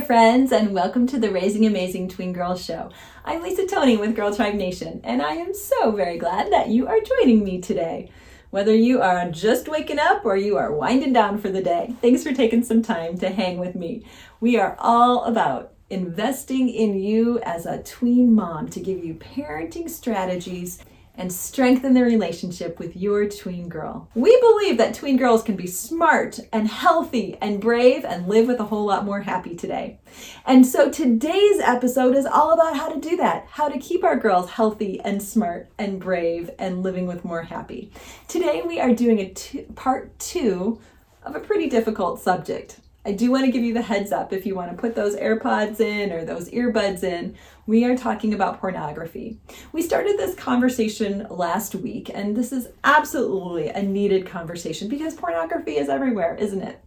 friends, 0.00 0.50
and 0.50 0.72
welcome 0.72 1.06
to 1.06 1.18
the 1.18 1.30
Raising 1.30 1.66
Amazing 1.66 2.08
Tween 2.08 2.32
Girls 2.32 2.64
Show. 2.64 2.90
I'm 3.22 3.42
Lisa 3.42 3.66
Toney 3.66 3.98
with 3.98 4.16
Girl 4.16 4.34
Tribe 4.34 4.54
Nation, 4.54 5.02
and 5.04 5.20
I 5.20 5.34
am 5.34 5.52
so 5.52 5.92
very 5.92 6.16
glad 6.16 6.50
that 6.52 6.68
you 6.68 6.88
are 6.88 7.00
joining 7.00 7.44
me 7.44 7.60
today. 7.60 8.10
Whether 8.48 8.74
you 8.74 9.02
are 9.02 9.30
just 9.30 9.68
waking 9.68 9.98
up 9.98 10.24
or 10.24 10.36
you 10.36 10.56
are 10.56 10.72
winding 10.72 11.12
down 11.12 11.38
for 11.38 11.50
the 11.50 11.62
day, 11.62 11.94
thanks 12.00 12.22
for 12.22 12.32
taking 12.32 12.64
some 12.64 12.80
time 12.80 13.18
to 13.18 13.28
hang 13.28 13.58
with 13.58 13.74
me. 13.74 14.06
We 14.40 14.58
are 14.58 14.74
all 14.78 15.24
about 15.24 15.74
investing 15.90 16.70
in 16.70 16.98
you 16.98 17.38
as 17.40 17.66
a 17.66 17.82
tween 17.82 18.34
mom 18.34 18.68
to 18.70 18.80
give 18.80 19.04
you 19.04 19.14
parenting 19.14 19.90
strategies 19.90 20.78
and 21.20 21.30
strengthen 21.30 21.92
the 21.92 22.02
relationship 22.02 22.78
with 22.78 22.96
your 22.96 23.28
tween 23.28 23.68
girl. 23.68 24.08
We 24.14 24.40
believe 24.40 24.78
that 24.78 24.94
tween 24.94 25.18
girls 25.18 25.42
can 25.42 25.54
be 25.54 25.66
smart 25.66 26.40
and 26.50 26.66
healthy 26.66 27.36
and 27.42 27.60
brave 27.60 28.06
and 28.06 28.26
live 28.26 28.48
with 28.48 28.58
a 28.58 28.64
whole 28.64 28.86
lot 28.86 29.04
more 29.04 29.20
happy 29.20 29.54
today. 29.54 29.98
And 30.46 30.66
so 30.66 30.90
today's 30.90 31.60
episode 31.60 32.16
is 32.16 32.24
all 32.24 32.52
about 32.52 32.74
how 32.74 32.88
to 32.88 32.98
do 32.98 33.18
that, 33.18 33.46
how 33.50 33.68
to 33.68 33.78
keep 33.78 34.02
our 34.02 34.16
girls 34.16 34.48
healthy 34.48 34.98
and 35.02 35.22
smart 35.22 35.70
and 35.78 36.00
brave 36.00 36.48
and 36.58 36.82
living 36.82 37.06
with 37.06 37.22
more 37.22 37.42
happy. 37.42 37.92
Today 38.26 38.62
we 38.66 38.80
are 38.80 38.94
doing 38.94 39.18
a 39.20 39.28
two, 39.34 39.64
part 39.74 40.18
two 40.18 40.80
of 41.22 41.36
a 41.36 41.40
pretty 41.40 41.68
difficult 41.68 42.18
subject. 42.18 42.80
I 43.02 43.12
do 43.12 43.30
want 43.30 43.46
to 43.46 43.50
give 43.50 43.64
you 43.64 43.72
the 43.72 43.80
heads 43.80 44.12
up 44.12 44.30
if 44.30 44.44
you 44.44 44.54
want 44.54 44.72
to 44.72 44.76
put 44.76 44.94
those 44.94 45.16
AirPods 45.16 45.80
in 45.80 46.12
or 46.12 46.22
those 46.22 46.50
earbuds 46.50 47.02
in. 47.02 47.34
We 47.66 47.86
are 47.86 47.96
talking 47.96 48.34
about 48.34 48.60
pornography. 48.60 49.38
We 49.72 49.80
started 49.80 50.18
this 50.18 50.34
conversation 50.34 51.26
last 51.30 51.74
week, 51.74 52.10
and 52.12 52.36
this 52.36 52.52
is 52.52 52.68
absolutely 52.84 53.68
a 53.68 53.82
needed 53.82 54.26
conversation 54.26 54.88
because 54.88 55.14
pornography 55.14 55.78
is 55.78 55.88
everywhere, 55.88 56.34
isn't 56.34 56.60
it? 56.60 56.84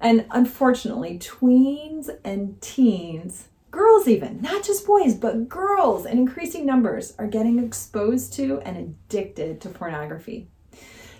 And 0.00 0.26
unfortunately, 0.32 1.20
tweens 1.20 2.08
and 2.24 2.60
teens, 2.60 3.46
girls 3.70 4.08
even, 4.08 4.42
not 4.42 4.64
just 4.64 4.86
boys, 4.88 5.14
but 5.14 5.48
girls 5.48 6.04
in 6.04 6.18
increasing 6.18 6.66
numbers, 6.66 7.14
are 7.16 7.28
getting 7.28 7.64
exposed 7.64 8.32
to 8.34 8.60
and 8.62 8.76
addicted 8.76 9.60
to 9.60 9.68
pornography 9.68 10.48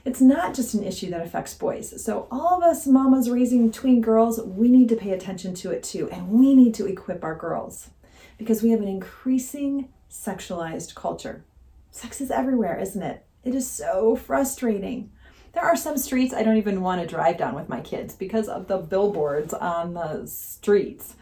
it's 0.08 0.22
not 0.22 0.54
just 0.54 0.72
an 0.72 0.84
issue 0.84 1.10
that 1.10 1.20
affects 1.20 1.52
boys. 1.52 2.02
So, 2.02 2.28
all 2.30 2.56
of 2.56 2.62
us 2.62 2.86
mamas 2.86 3.28
raising 3.28 3.70
tween 3.70 4.00
girls, 4.00 4.40
we 4.40 4.68
need 4.68 4.88
to 4.88 4.96
pay 4.96 5.10
attention 5.10 5.54
to 5.56 5.70
it 5.70 5.82
too, 5.82 6.08
and 6.10 6.30
we 6.30 6.54
need 6.54 6.72
to 6.76 6.86
equip 6.86 7.22
our 7.22 7.34
girls 7.34 7.90
because 8.38 8.62
we 8.62 8.70
have 8.70 8.80
an 8.80 8.88
increasing 8.88 9.90
sexualized 10.10 10.94
culture. 10.94 11.44
Sex 11.90 12.22
is 12.22 12.30
everywhere, 12.30 12.78
isn't 12.78 13.02
it? 13.02 13.26
It 13.44 13.54
is 13.54 13.70
so 13.70 14.16
frustrating. 14.16 15.10
There 15.52 15.62
are 15.62 15.76
some 15.76 15.98
streets 15.98 16.32
I 16.32 16.42
don't 16.42 16.56
even 16.56 16.80
want 16.80 17.02
to 17.02 17.06
drive 17.06 17.36
down 17.36 17.54
with 17.54 17.68
my 17.68 17.82
kids 17.82 18.14
because 18.14 18.48
of 18.48 18.66
the 18.66 18.78
billboards 18.78 19.52
on 19.52 19.92
the 19.92 20.24
streets. 20.26 21.16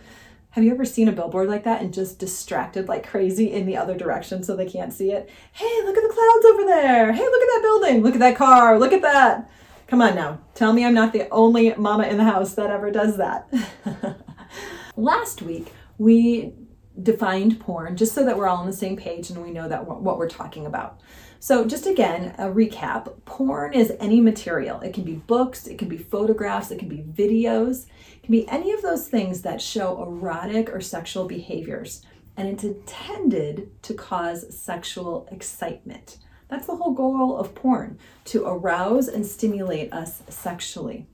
Have 0.57 0.65
you 0.65 0.73
ever 0.73 0.87
seen 0.87 1.07
a 1.07 1.13
billboard 1.13 1.51
like 1.51 1.65
that 1.65 1.83
and 1.83 1.93
just 1.93 2.19
distracted 2.19 2.89
like 2.89 3.07
crazy 3.07 3.53
in 3.53 3.67
the 3.67 3.77
other 3.77 3.95
direction 3.95 4.43
so 4.43 4.57
they 4.57 4.65
can't 4.65 4.91
see 4.91 5.13
it? 5.13 5.29
Hey, 5.53 5.83
look 5.85 5.99
at 5.99 6.03
the 6.03 6.15
clouds 6.15 6.47
over 6.47 6.65
there. 6.65 7.13
Hey, 7.13 7.25
look 7.25 7.43
at 7.43 7.47
that 7.47 7.61
building. 7.63 8.03
Look 8.03 8.15
at 8.15 8.21
that 8.21 8.37
car. 8.37 8.79
Look 8.79 8.95
at 8.95 9.03
that. 9.03 9.51
Come 9.87 10.01
on 10.01 10.15
now. 10.15 10.41
Tell 10.55 10.73
me 10.73 10.87
I'm 10.87 10.95
not 10.95 11.13
the 11.13 11.29
only 11.29 11.75
mama 11.75 12.05
in 12.05 12.17
the 12.17 12.25
house 12.25 12.55
that 12.55 12.71
ever 12.71 12.91
does 12.91 13.19
that. 13.19 13.53
Last 14.97 15.43
week, 15.43 15.75
we 15.99 16.55
defined 17.03 17.61
porn 17.61 17.95
just 17.95 18.15
so 18.15 18.25
that 18.25 18.39
we're 18.39 18.49
all 18.49 18.57
on 18.57 18.67
the 18.67 18.73
same 18.73 18.97
page 18.97 19.29
and 19.29 19.43
we 19.43 19.51
know 19.51 19.69
that 19.69 19.87
what 19.87 20.17
we're 20.17 20.27
talking 20.27 20.65
about. 20.65 21.03
So, 21.39 21.65
just 21.65 21.87
again, 21.87 22.35
a 22.39 22.47
recap 22.47 23.13
porn 23.25 23.75
is 23.75 23.93
any 24.01 24.21
material. 24.21 24.81
It 24.81 24.95
can 24.95 25.05
be 25.05 25.15
books, 25.15 25.67
it 25.67 25.79
can 25.79 25.89
be 25.89 25.99
photographs, 25.99 26.71
it 26.71 26.79
can 26.79 26.89
be 26.89 26.99
videos, 27.03 27.87
it 28.15 28.23
can 28.23 28.33
be 28.33 28.49
any 28.49 28.73
of 28.73 28.83
those 28.83 29.09
things 29.09 29.43
that 29.43 29.61
show 29.61 30.03
erotic 30.03 30.71
or 30.73 30.81
sexual 30.81 31.27
behaviors. 31.27 32.03
And 32.37 32.49
it's 32.49 32.65
intended 32.65 33.71
to 33.83 33.95
cause 33.95 34.55
sexual 34.59 35.29
excitement. 35.31 36.19
That's 36.49 36.67
the 36.67 36.77
whole 36.77 36.93
goal 36.93 37.37
of 37.37 37.55
porn 37.55 37.99
to 38.27 38.47
arouse 38.47 39.09
and 39.09 39.27
stimulate 39.27 39.93
us 39.93 40.23
sexually. 40.29 41.07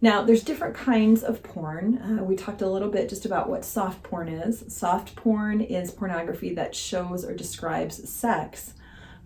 Now, 0.00 0.22
there's 0.22 0.44
different 0.44 0.76
kinds 0.76 1.24
of 1.24 1.42
porn. 1.42 1.98
Uh, 1.98 2.22
we 2.22 2.36
talked 2.36 2.62
a 2.62 2.70
little 2.70 2.88
bit 2.88 3.08
just 3.08 3.24
about 3.24 3.48
what 3.48 3.64
soft 3.64 4.02
porn 4.04 4.28
is. 4.28 4.64
Soft 4.68 5.16
porn 5.16 5.60
is 5.60 5.90
pornography 5.90 6.54
that 6.54 6.74
shows 6.74 7.24
or 7.24 7.34
describes 7.34 8.08
sex 8.08 8.74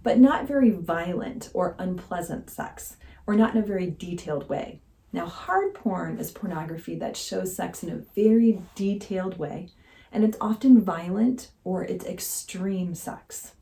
but 0.03 0.19
not 0.19 0.47
very 0.47 0.71
violent 0.71 1.51
or 1.55 1.77
unpleasant 1.79 2.51
sex, 2.51 2.97
or 3.27 3.35
not 3.35 3.55
in 3.55 3.63
a 3.63 3.67
very 3.67 3.91
detailed 3.91 4.49
way. 4.49 4.81
Now, 5.13 5.27
hard 5.27 5.75
porn 5.75 6.19
is 6.19 6.31
pornography 6.31 6.95
that 6.97 7.17
shows 7.17 7.55
sex 7.55 7.83
in 7.83 7.91
a 7.91 8.03
very 8.15 8.63
detailed 8.75 9.39
way, 9.39 9.69
and 10.11 10.25
it's 10.25 10.39
often 10.41 10.81
violent 10.81 11.51
or 11.65 11.85
it's 11.85 12.07
extreme 12.07 12.95
sex. 12.95 13.53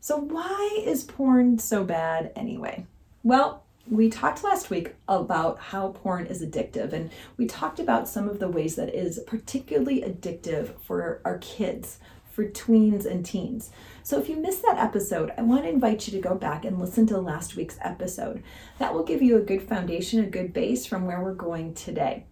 So, 0.00 0.16
why 0.16 0.80
is 0.84 1.04
porn 1.04 1.58
so 1.58 1.84
bad 1.84 2.32
anyway? 2.34 2.86
Well, 3.22 3.64
we 3.90 4.10
talked 4.10 4.44
last 4.44 4.70
week 4.70 4.94
about 5.06 5.58
how 5.58 5.88
porn 5.88 6.26
is 6.26 6.42
addictive, 6.42 6.92
and 6.92 7.10
we 7.36 7.46
talked 7.46 7.80
about 7.80 8.08
some 8.08 8.28
of 8.28 8.38
the 8.38 8.48
ways 8.48 8.76
that 8.76 8.94
is 8.94 9.20
particularly 9.26 10.02
addictive 10.02 10.80
for 10.82 11.20
our 11.24 11.38
kids, 11.38 11.98
for 12.38 12.44
tweens 12.44 13.04
and 13.04 13.26
teens. 13.26 13.72
So 14.04 14.16
if 14.16 14.28
you 14.28 14.36
missed 14.36 14.62
that 14.62 14.78
episode, 14.78 15.32
I 15.36 15.42
want 15.42 15.64
to 15.64 15.68
invite 15.68 16.06
you 16.06 16.12
to 16.12 16.20
go 16.20 16.36
back 16.36 16.64
and 16.64 16.78
listen 16.78 17.04
to 17.08 17.18
last 17.18 17.56
week's 17.56 17.78
episode. 17.80 18.44
That 18.78 18.94
will 18.94 19.02
give 19.02 19.20
you 19.20 19.36
a 19.36 19.40
good 19.40 19.60
foundation, 19.60 20.22
a 20.22 20.30
good 20.30 20.52
base 20.52 20.86
from 20.86 21.04
where 21.04 21.20
we're 21.20 21.34
going 21.34 21.74
today. 21.74 22.26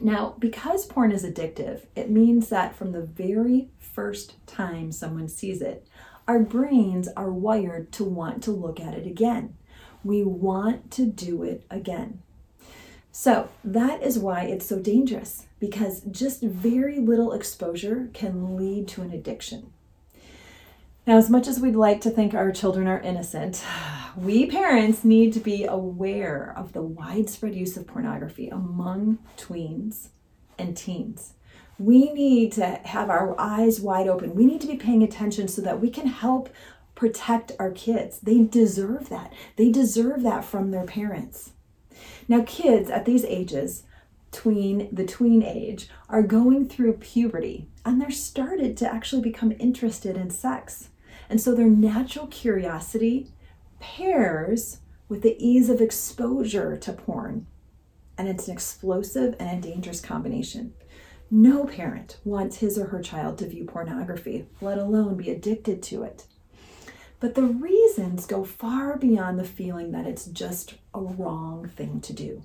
Now, 0.00 0.34
because 0.40 0.86
porn 0.86 1.12
is 1.12 1.24
addictive, 1.24 1.82
it 1.94 2.10
means 2.10 2.48
that 2.48 2.74
from 2.74 2.90
the 2.90 3.02
very 3.02 3.68
first 3.78 4.44
time 4.48 4.90
someone 4.90 5.28
sees 5.28 5.62
it, 5.62 5.86
our 6.26 6.40
brains 6.40 7.06
are 7.16 7.30
wired 7.30 7.92
to 7.92 8.02
want 8.02 8.42
to 8.42 8.50
look 8.50 8.80
at 8.80 8.94
it 8.94 9.06
again. 9.06 9.56
We 10.02 10.24
want 10.24 10.90
to 10.92 11.06
do 11.06 11.44
it 11.44 11.64
again. 11.70 12.22
So, 13.12 13.48
that 13.64 14.02
is 14.02 14.18
why 14.18 14.44
it's 14.44 14.66
so 14.66 14.78
dangerous 14.78 15.46
because 15.58 16.02
just 16.10 16.42
very 16.42 16.98
little 16.98 17.32
exposure 17.32 18.08
can 18.14 18.56
lead 18.56 18.88
to 18.88 19.02
an 19.02 19.12
addiction. 19.12 19.72
Now, 21.06 21.16
as 21.16 21.28
much 21.28 21.48
as 21.48 21.58
we'd 21.58 21.74
like 21.74 22.00
to 22.02 22.10
think 22.10 22.34
our 22.34 22.52
children 22.52 22.86
are 22.86 23.00
innocent, 23.00 23.64
we 24.16 24.46
parents 24.46 25.04
need 25.04 25.32
to 25.32 25.40
be 25.40 25.64
aware 25.64 26.54
of 26.56 26.72
the 26.72 26.82
widespread 26.82 27.54
use 27.54 27.76
of 27.76 27.86
pornography 27.86 28.48
among 28.48 29.18
tweens 29.36 30.08
and 30.58 30.76
teens. 30.76 31.34
We 31.78 32.12
need 32.12 32.52
to 32.52 32.80
have 32.84 33.08
our 33.08 33.34
eyes 33.40 33.80
wide 33.80 34.06
open. 34.06 34.34
We 34.34 34.44
need 34.44 34.60
to 34.60 34.66
be 34.66 34.76
paying 34.76 35.02
attention 35.02 35.48
so 35.48 35.62
that 35.62 35.80
we 35.80 35.90
can 35.90 36.06
help 36.06 36.50
protect 36.94 37.52
our 37.58 37.70
kids. 37.70 38.20
They 38.20 38.40
deserve 38.42 39.08
that. 39.08 39.32
They 39.56 39.70
deserve 39.70 40.22
that 40.22 40.44
from 40.44 40.70
their 40.70 40.84
parents. 40.84 41.52
Now, 42.30 42.44
kids 42.46 42.90
at 42.90 43.06
these 43.06 43.24
ages, 43.24 43.82
tween 44.30 44.88
the 44.92 45.04
tween 45.04 45.42
age, 45.42 45.88
are 46.08 46.22
going 46.22 46.68
through 46.68 46.92
puberty 46.98 47.66
and 47.84 48.00
they're 48.00 48.12
started 48.12 48.76
to 48.76 48.94
actually 48.94 49.20
become 49.20 49.52
interested 49.58 50.16
in 50.16 50.30
sex. 50.30 50.90
And 51.28 51.40
so 51.40 51.56
their 51.56 51.66
natural 51.66 52.28
curiosity 52.28 53.32
pairs 53.80 54.78
with 55.08 55.22
the 55.22 55.44
ease 55.44 55.68
of 55.68 55.80
exposure 55.80 56.76
to 56.76 56.92
porn. 56.92 57.48
And 58.16 58.28
it's 58.28 58.46
an 58.46 58.54
explosive 58.54 59.34
and 59.40 59.58
a 59.58 59.68
dangerous 59.68 60.00
combination. 60.00 60.74
No 61.32 61.64
parent 61.64 62.18
wants 62.24 62.58
his 62.58 62.78
or 62.78 62.86
her 62.86 63.02
child 63.02 63.38
to 63.38 63.48
view 63.48 63.64
pornography, 63.64 64.46
let 64.60 64.78
alone 64.78 65.16
be 65.16 65.30
addicted 65.30 65.82
to 65.82 66.04
it. 66.04 66.28
But 67.20 67.34
the 67.34 67.42
reasons 67.42 68.24
go 68.24 68.44
far 68.44 68.96
beyond 68.96 69.38
the 69.38 69.44
feeling 69.44 69.92
that 69.92 70.06
it's 70.06 70.24
just 70.24 70.74
a 70.94 71.00
wrong 71.00 71.68
thing 71.68 72.00
to 72.00 72.14
do. 72.14 72.42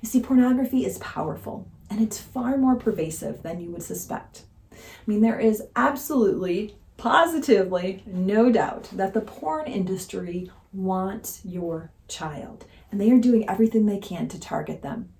You 0.00 0.08
see, 0.08 0.20
pornography 0.20 0.86
is 0.86 0.98
powerful 0.98 1.68
and 1.90 2.00
it's 2.00 2.18
far 2.18 2.56
more 2.56 2.74
pervasive 2.74 3.42
than 3.42 3.60
you 3.60 3.70
would 3.70 3.82
suspect. 3.82 4.44
I 4.72 4.76
mean, 5.06 5.20
there 5.20 5.38
is 5.38 5.62
absolutely 5.76 6.74
positively 6.96 8.02
no 8.06 8.50
doubt 8.50 8.88
that 8.92 9.12
the 9.12 9.20
porn 9.20 9.66
industry 9.66 10.50
wants 10.72 11.40
your 11.44 11.90
child 12.08 12.64
and 12.90 13.00
they 13.00 13.10
are 13.10 13.18
doing 13.18 13.48
everything 13.48 13.84
they 13.84 13.98
can 13.98 14.28
to 14.28 14.40
target 14.40 14.82
them. 14.82 15.10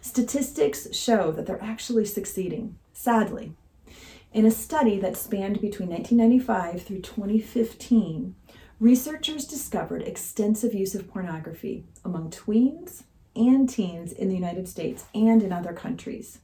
Statistics 0.00 0.94
show 0.94 1.32
that 1.32 1.46
they're 1.46 1.62
actually 1.62 2.04
succeeding, 2.04 2.76
sadly. 2.92 3.54
In 4.32 4.44
a 4.44 4.50
study 4.50 4.98
that 5.00 5.16
spanned 5.16 5.60
between 5.60 5.88
1995 5.88 6.82
through 6.82 7.00
2015, 7.00 8.34
researchers 8.78 9.46
discovered 9.46 10.02
extensive 10.02 10.74
use 10.74 10.94
of 10.94 11.08
pornography 11.08 11.84
among 12.04 12.30
tweens 12.30 13.04
and 13.34 13.68
teens 13.68 14.12
in 14.12 14.28
the 14.28 14.34
United 14.34 14.68
States 14.68 15.06
and 15.14 15.42
in 15.42 15.52
other 15.52 15.72
countries. 15.72 16.40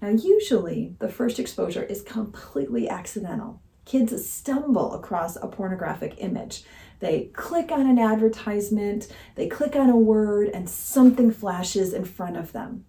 Now, 0.00 0.10
usually 0.10 0.94
the 1.00 1.08
first 1.08 1.40
exposure 1.40 1.82
is 1.82 2.02
completely 2.02 2.88
accidental 2.88 3.60
kids 3.88 4.28
stumble 4.28 4.92
across 4.94 5.36
a 5.36 5.48
pornographic 5.48 6.14
image. 6.18 6.62
They 7.00 7.30
click 7.32 7.72
on 7.72 7.88
an 7.88 7.98
advertisement, 7.98 9.08
they 9.34 9.48
click 9.48 9.74
on 9.74 9.88
a 9.88 9.96
word, 9.96 10.50
and 10.50 10.68
something 10.68 11.30
flashes 11.30 11.94
in 11.94 12.04
front 12.04 12.36
of 12.36 12.52
them. 12.52 12.84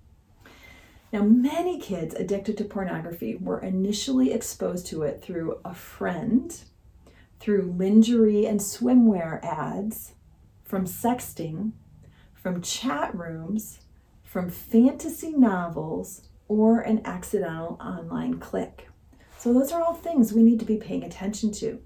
Now, 1.11 1.23
many 1.23 1.79
kids 1.79 2.13
addicted 2.13 2.57
to 2.57 2.65
pornography 2.65 3.35
were 3.35 3.59
initially 3.59 4.31
exposed 4.31 4.85
to 4.88 5.01
it 5.01 5.23
through 5.23 5.59
a 5.65 5.73
friend, 5.73 6.56
through 7.39 7.75
lingerie 7.77 8.45
and 8.45 8.59
swimwear 8.59 9.44
ads, 9.44 10.13
from 10.63 10.85
sexting, 10.85 11.71
from 12.35 12.61
chat 12.61 13.15
rooms, 13.15 13.79
from 14.23 14.50
fantasy 14.50 15.31
novels, 15.31 16.27
or 16.47 16.81
an 16.81 17.01
accidental 17.06 17.79
online 17.81 18.39
click. 18.39 18.88
So, 19.39 19.51
those 19.51 19.71
are 19.71 19.81
all 19.81 19.95
things 19.95 20.31
we 20.31 20.44
need 20.44 20.59
to 20.59 20.65
be 20.65 20.77
paying 20.77 21.03
attention 21.03 21.51
to. 21.53 21.79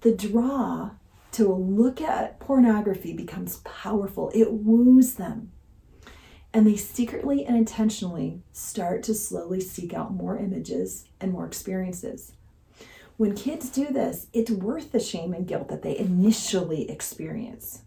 The 0.00 0.16
draw 0.16 0.90
to 1.32 1.48
look 1.48 2.00
at 2.00 2.40
pornography 2.40 3.12
becomes 3.12 3.58
powerful, 3.58 4.32
it 4.34 4.52
woos 4.52 5.14
them. 5.14 5.52
And 6.54 6.66
they 6.66 6.76
secretly 6.76 7.46
and 7.46 7.56
intentionally 7.56 8.42
start 8.52 9.02
to 9.04 9.14
slowly 9.14 9.60
seek 9.60 9.94
out 9.94 10.12
more 10.12 10.36
images 10.36 11.06
and 11.20 11.32
more 11.32 11.46
experiences. 11.46 12.32
When 13.16 13.34
kids 13.34 13.70
do 13.70 13.86
this, 13.86 14.26
it's 14.32 14.50
worth 14.50 14.92
the 14.92 15.00
shame 15.00 15.32
and 15.32 15.46
guilt 15.46 15.68
that 15.68 15.82
they 15.82 15.96
initially 15.96 16.90
experience. 16.90 17.82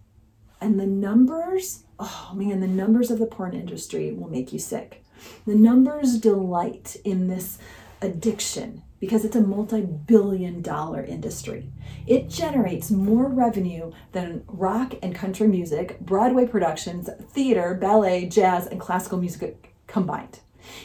And 0.61 0.79
the 0.79 0.87
numbers, 0.87 1.83
oh 1.99 2.31
man, 2.33 2.59
the 2.59 2.67
numbers 2.67 3.11
of 3.11 3.19
the 3.19 3.25
porn 3.25 3.53
industry 3.53 4.13
will 4.13 4.29
make 4.29 4.53
you 4.53 4.59
sick. 4.59 5.03
The 5.45 5.55
numbers 5.55 6.17
delight 6.17 6.95
in 7.03 7.27
this 7.27 7.57
addiction 8.01 8.83
because 8.99 9.25
it's 9.25 9.35
a 9.35 9.41
multi 9.41 9.81
billion 9.81 10.61
dollar 10.61 11.03
industry. 11.03 11.69
It 12.07 12.29
generates 12.29 12.91
more 12.91 13.27
revenue 13.27 13.91
than 14.11 14.43
rock 14.47 14.93
and 15.01 15.13
country 15.13 15.47
music, 15.47 15.99
Broadway 15.99 16.47
productions, 16.47 17.09
theater, 17.31 17.73
ballet, 17.73 18.27
jazz, 18.27 18.67
and 18.67 18.79
classical 18.79 19.19
music 19.19 19.73
combined. 19.87 20.39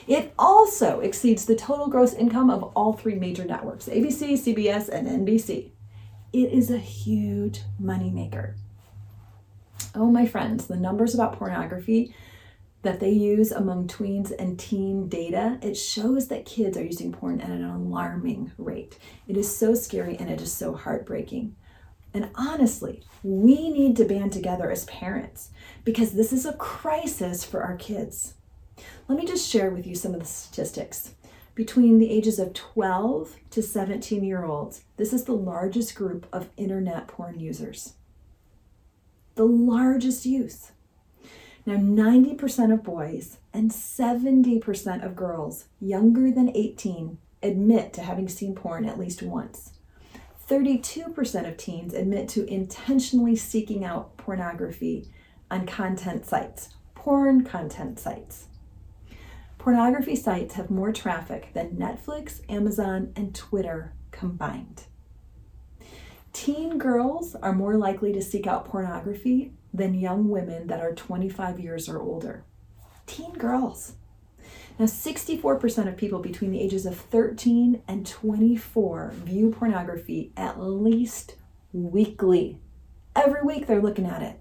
It 0.06 0.34
also 0.38 1.00
exceeds 1.00 1.46
the 1.46 1.56
total 1.56 1.88
gross 1.88 2.12
income 2.12 2.50
of 2.50 2.64
all 2.74 2.92
three 2.92 3.14
major 3.14 3.44
networks 3.44 3.86
ABC, 3.86 4.32
CBS, 4.32 4.88
and 4.88 5.26
NBC. 5.26 5.70
It 6.32 6.52
is 6.52 6.70
a 6.70 6.78
huge 6.78 7.62
moneymaker. 7.82 8.54
Oh, 9.94 10.10
my 10.10 10.26
friends, 10.26 10.66
the 10.66 10.76
numbers 10.76 11.14
about 11.14 11.38
pornography 11.38 12.14
that 12.82 13.00
they 13.00 13.10
use 13.10 13.52
among 13.52 13.88
tweens 13.88 14.32
and 14.38 14.58
teen 14.58 15.08
data, 15.08 15.58
it 15.62 15.74
shows 15.74 16.28
that 16.28 16.46
kids 16.46 16.76
are 16.76 16.84
using 16.84 17.12
porn 17.12 17.40
at 17.40 17.50
an 17.50 17.64
alarming 17.64 18.52
rate. 18.56 18.98
It 19.28 19.36
is 19.36 19.54
so 19.54 19.74
scary 19.74 20.16
and 20.16 20.30
it 20.30 20.40
is 20.40 20.52
so 20.52 20.74
heartbreaking. 20.74 21.56
And 22.12 22.30
honestly, 22.34 23.02
we 23.22 23.70
need 23.70 23.96
to 23.96 24.04
band 24.04 24.32
together 24.32 24.70
as 24.70 24.84
parents 24.86 25.50
because 25.84 26.12
this 26.12 26.32
is 26.32 26.46
a 26.46 26.54
crisis 26.54 27.44
for 27.44 27.62
our 27.62 27.76
kids. 27.76 28.34
Let 29.08 29.18
me 29.18 29.26
just 29.26 29.48
share 29.48 29.70
with 29.70 29.86
you 29.86 29.94
some 29.94 30.14
of 30.14 30.20
the 30.20 30.26
statistics. 30.26 31.14
Between 31.54 31.98
the 31.98 32.10
ages 32.10 32.38
of 32.38 32.54
12 32.54 33.36
to 33.50 33.62
17 33.62 34.24
year 34.24 34.44
olds, 34.44 34.84
this 34.96 35.12
is 35.12 35.24
the 35.24 35.34
largest 35.34 35.94
group 35.94 36.26
of 36.32 36.48
internet 36.56 37.06
porn 37.06 37.38
users. 37.38 37.94
The 39.34 39.44
largest 39.44 40.24
youth. 40.24 40.72
Now, 41.66 41.76
90% 41.76 42.72
of 42.72 42.82
boys 42.82 43.38
and 43.52 43.70
70% 43.70 45.04
of 45.04 45.14
girls 45.14 45.66
younger 45.80 46.30
than 46.30 46.54
18 46.56 47.18
admit 47.42 47.92
to 47.94 48.02
having 48.02 48.28
seen 48.28 48.54
porn 48.54 48.84
at 48.84 48.98
least 48.98 49.22
once. 49.22 49.72
32% 50.48 51.48
of 51.48 51.56
teens 51.56 51.94
admit 51.94 52.28
to 52.30 52.44
intentionally 52.46 53.36
seeking 53.36 53.84
out 53.84 54.16
pornography 54.16 55.08
on 55.50 55.66
content 55.66 56.26
sites, 56.26 56.70
porn 56.94 57.44
content 57.44 57.98
sites. 58.00 58.46
Pornography 59.58 60.16
sites 60.16 60.54
have 60.54 60.70
more 60.70 60.92
traffic 60.92 61.50
than 61.52 61.76
Netflix, 61.76 62.40
Amazon, 62.48 63.12
and 63.14 63.34
Twitter 63.34 63.92
combined. 64.10 64.84
Teen 66.32 66.78
girls 66.78 67.34
are 67.34 67.52
more 67.52 67.76
likely 67.76 68.12
to 68.12 68.22
seek 68.22 68.46
out 68.46 68.64
pornography 68.64 69.52
than 69.72 69.94
young 69.94 70.28
women 70.28 70.66
that 70.66 70.80
are 70.80 70.94
25 70.94 71.60
years 71.60 71.88
or 71.88 72.00
older. 72.00 72.44
Teen 73.06 73.32
girls. 73.32 73.94
Now, 74.78 74.86
64% 74.86 75.88
of 75.88 75.96
people 75.96 76.20
between 76.20 76.52
the 76.52 76.60
ages 76.60 76.86
of 76.86 76.96
13 76.96 77.82
and 77.86 78.06
24 78.06 79.12
view 79.14 79.50
pornography 79.50 80.32
at 80.36 80.60
least 80.60 81.36
weekly. 81.72 82.58
Every 83.14 83.42
week 83.42 83.66
they're 83.66 83.82
looking 83.82 84.06
at 84.06 84.22
it. 84.22 84.40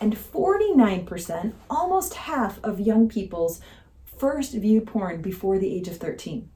And 0.00 0.16
49%, 0.16 1.52
almost 1.70 2.14
half 2.14 2.58
of 2.64 2.80
young 2.80 3.08
people's 3.08 3.60
first 4.04 4.52
view 4.52 4.80
porn 4.80 5.22
before 5.22 5.58
the 5.58 5.72
age 5.72 5.86
of 5.86 5.98
13. 5.98 6.48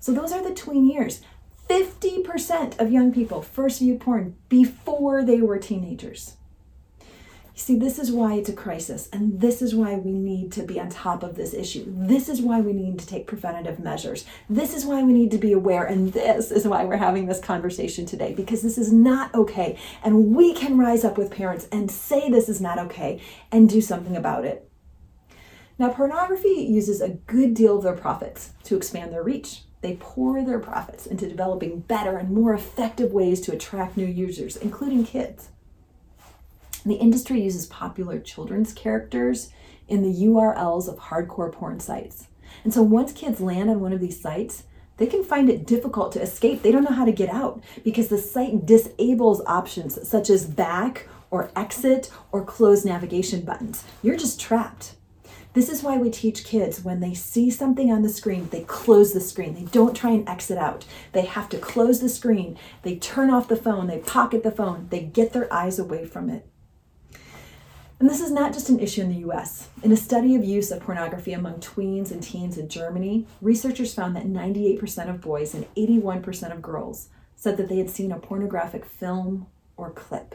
So 0.00 0.12
those 0.12 0.32
are 0.32 0.42
the 0.42 0.54
tween 0.54 0.86
years. 0.86 1.22
50% 1.68 2.78
of 2.78 2.92
young 2.92 3.12
people 3.12 3.40
first 3.40 3.78
view 3.78 3.96
porn 3.96 4.36
before 4.50 5.24
they 5.24 5.40
were 5.40 5.58
teenagers. 5.58 6.36
You 7.54 7.60
see, 7.60 7.78
this 7.78 8.00
is 8.00 8.10
why 8.10 8.34
it's 8.34 8.48
a 8.48 8.52
crisis, 8.52 9.08
and 9.12 9.40
this 9.40 9.62
is 9.62 9.76
why 9.76 9.94
we 9.94 10.10
need 10.10 10.50
to 10.52 10.64
be 10.64 10.80
on 10.80 10.88
top 10.88 11.22
of 11.22 11.36
this 11.36 11.54
issue. 11.54 11.84
This 11.86 12.28
is 12.28 12.42
why 12.42 12.60
we 12.60 12.72
need 12.72 12.98
to 12.98 13.06
take 13.06 13.28
preventative 13.28 13.78
measures. 13.78 14.24
This 14.50 14.74
is 14.74 14.84
why 14.84 15.04
we 15.04 15.12
need 15.12 15.30
to 15.30 15.38
be 15.38 15.52
aware, 15.52 15.84
and 15.84 16.12
this 16.12 16.50
is 16.50 16.66
why 16.66 16.84
we're 16.84 16.96
having 16.96 17.26
this 17.26 17.38
conversation 17.38 18.06
today, 18.06 18.34
because 18.34 18.62
this 18.62 18.76
is 18.76 18.92
not 18.92 19.32
okay. 19.36 19.78
And 20.02 20.34
we 20.34 20.52
can 20.52 20.76
rise 20.76 21.04
up 21.04 21.16
with 21.16 21.30
parents 21.30 21.68
and 21.70 21.88
say 21.88 22.28
this 22.28 22.48
is 22.48 22.60
not 22.60 22.80
okay 22.80 23.22
and 23.52 23.68
do 23.68 23.80
something 23.80 24.16
about 24.16 24.44
it. 24.44 24.68
Now, 25.78 25.90
pornography 25.90 26.48
uses 26.48 27.00
a 27.00 27.10
good 27.10 27.54
deal 27.54 27.76
of 27.76 27.84
their 27.84 27.94
profits 27.94 28.50
to 28.64 28.76
expand 28.76 29.12
their 29.12 29.22
reach. 29.22 29.62
They 29.80 29.94
pour 30.00 30.42
their 30.42 30.58
profits 30.58 31.06
into 31.06 31.28
developing 31.28 31.80
better 31.80 32.16
and 32.16 32.30
more 32.30 32.52
effective 32.52 33.12
ways 33.12 33.40
to 33.42 33.52
attract 33.52 33.96
new 33.96 34.06
users, 34.06 34.56
including 34.56 35.04
kids. 35.04 35.50
The 36.84 36.94
industry 36.94 37.40
uses 37.42 37.66
popular 37.66 38.20
children's 38.20 38.72
characters 38.72 39.50
in 39.88 40.02
the 40.02 40.26
URLs 40.26 40.88
of 40.88 40.98
hardcore 40.98 41.52
porn 41.52 41.80
sites. 41.80 42.28
And 42.62 42.72
so 42.72 42.82
once 42.82 43.12
kids 43.12 43.40
land 43.40 43.70
on 43.70 43.80
one 43.80 43.92
of 43.92 44.00
these 44.00 44.20
sites, 44.20 44.64
they 44.96 45.06
can 45.06 45.24
find 45.24 45.48
it 45.48 45.66
difficult 45.66 46.12
to 46.12 46.22
escape. 46.22 46.62
They 46.62 46.70
don't 46.70 46.84
know 46.84 46.94
how 46.94 47.04
to 47.04 47.12
get 47.12 47.28
out 47.28 47.62
because 47.82 48.08
the 48.08 48.18
site 48.18 48.64
disables 48.64 49.42
options 49.46 50.06
such 50.06 50.30
as 50.30 50.46
back 50.46 51.08
or 51.30 51.50
exit 51.56 52.10
or 52.30 52.44
close 52.44 52.84
navigation 52.84 53.40
buttons. 53.40 53.84
You're 54.02 54.16
just 54.16 54.40
trapped. 54.40 54.94
This 55.54 55.68
is 55.68 55.82
why 55.82 55.96
we 55.96 56.10
teach 56.10 56.44
kids 56.44 56.84
when 56.84 57.00
they 57.00 57.14
see 57.14 57.48
something 57.48 57.90
on 57.90 58.02
the 58.02 58.08
screen, 58.08 58.48
they 58.50 58.62
close 58.62 59.12
the 59.12 59.20
screen. 59.20 59.54
They 59.54 59.70
don't 59.70 59.96
try 59.96 60.10
and 60.10 60.28
exit 60.28 60.58
out. 60.58 60.84
They 61.12 61.22
have 61.22 61.48
to 61.50 61.58
close 61.58 62.00
the 62.00 62.08
screen. 62.08 62.58
They 62.82 62.96
turn 62.96 63.30
off 63.30 63.48
the 63.48 63.56
phone. 63.56 63.86
They 63.86 63.98
pocket 63.98 64.42
the 64.42 64.50
phone. 64.50 64.88
They 64.90 65.00
get 65.00 65.32
their 65.32 65.52
eyes 65.52 65.78
away 65.78 66.06
from 66.06 66.28
it. 66.28 66.48
And 68.04 68.10
this 68.10 68.20
is 68.20 68.30
not 68.30 68.52
just 68.52 68.68
an 68.68 68.80
issue 68.80 69.00
in 69.00 69.08
the 69.08 69.30
US. 69.30 69.70
In 69.82 69.90
a 69.90 69.96
study 69.96 70.34
of 70.34 70.44
use 70.44 70.70
of 70.70 70.82
pornography 70.82 71.32
among 71.32 71.60
tweens 71.60 72.10
and 72.10 72.22
teens 72.22 72.58
in 72.58 72.68
Germany, 72.68 73.26
researchers 73.40 73.94
found 73.94 74.14
that 74.14 74.26
98% 74.26 75.08
of 75.08 75.22
boys 75.22 75.54
and 75.54 75.66
81% 75.74 76.52
of 76.52 76.60
girls 76.60 77.08
said 77.34 77.56
that 77.56 77.70
they 77.70 77.78
had 77.78 77.88
seen 77.88 78.12
a 78.12 78.18
pornographic 78.18 78.84
film 78.84 79.46
or 79.78 79.90
clip. 79.90 80.34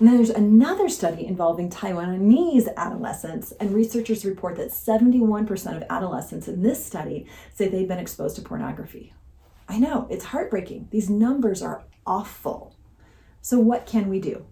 And 0.00 0.08
then 0.08 0.16
there's 0.16 0.30
another 0.30 0.88
study 0.88 1.24
involving 1.24 1.70
Taiwanese 1.70 2.74
adolescents, 2.76 3.52
and 3.60 3.72
researchers 3.72 4.24
report 4.24 4.56
that 4.56 4.72
71% 4.72 5.76
of 5.76 5.84
adolescents 5.88 6.48
in 6.48 6.60
this 6.60 6.84
study 6.84 7.24
say 7.54 7.68
they've 7.68 7.86
been 7.86 8.00
exposed 8.00 8.34
to 8.34 8.42
pornography. 8.42 9.14
I 9.68 9.78
know, 9.78 10.08
it's 10.10 10.24
heartbreaking. 10.24 10.88
These 10.90 11.08
numbers 11.08 11.62
are 11.62 11.84
awful. 12.04 12.74
So, 13.42 13.60
what 13.60 13.86
can 13.86 14.08
we 14.08 14.18
do? 14.18 14.44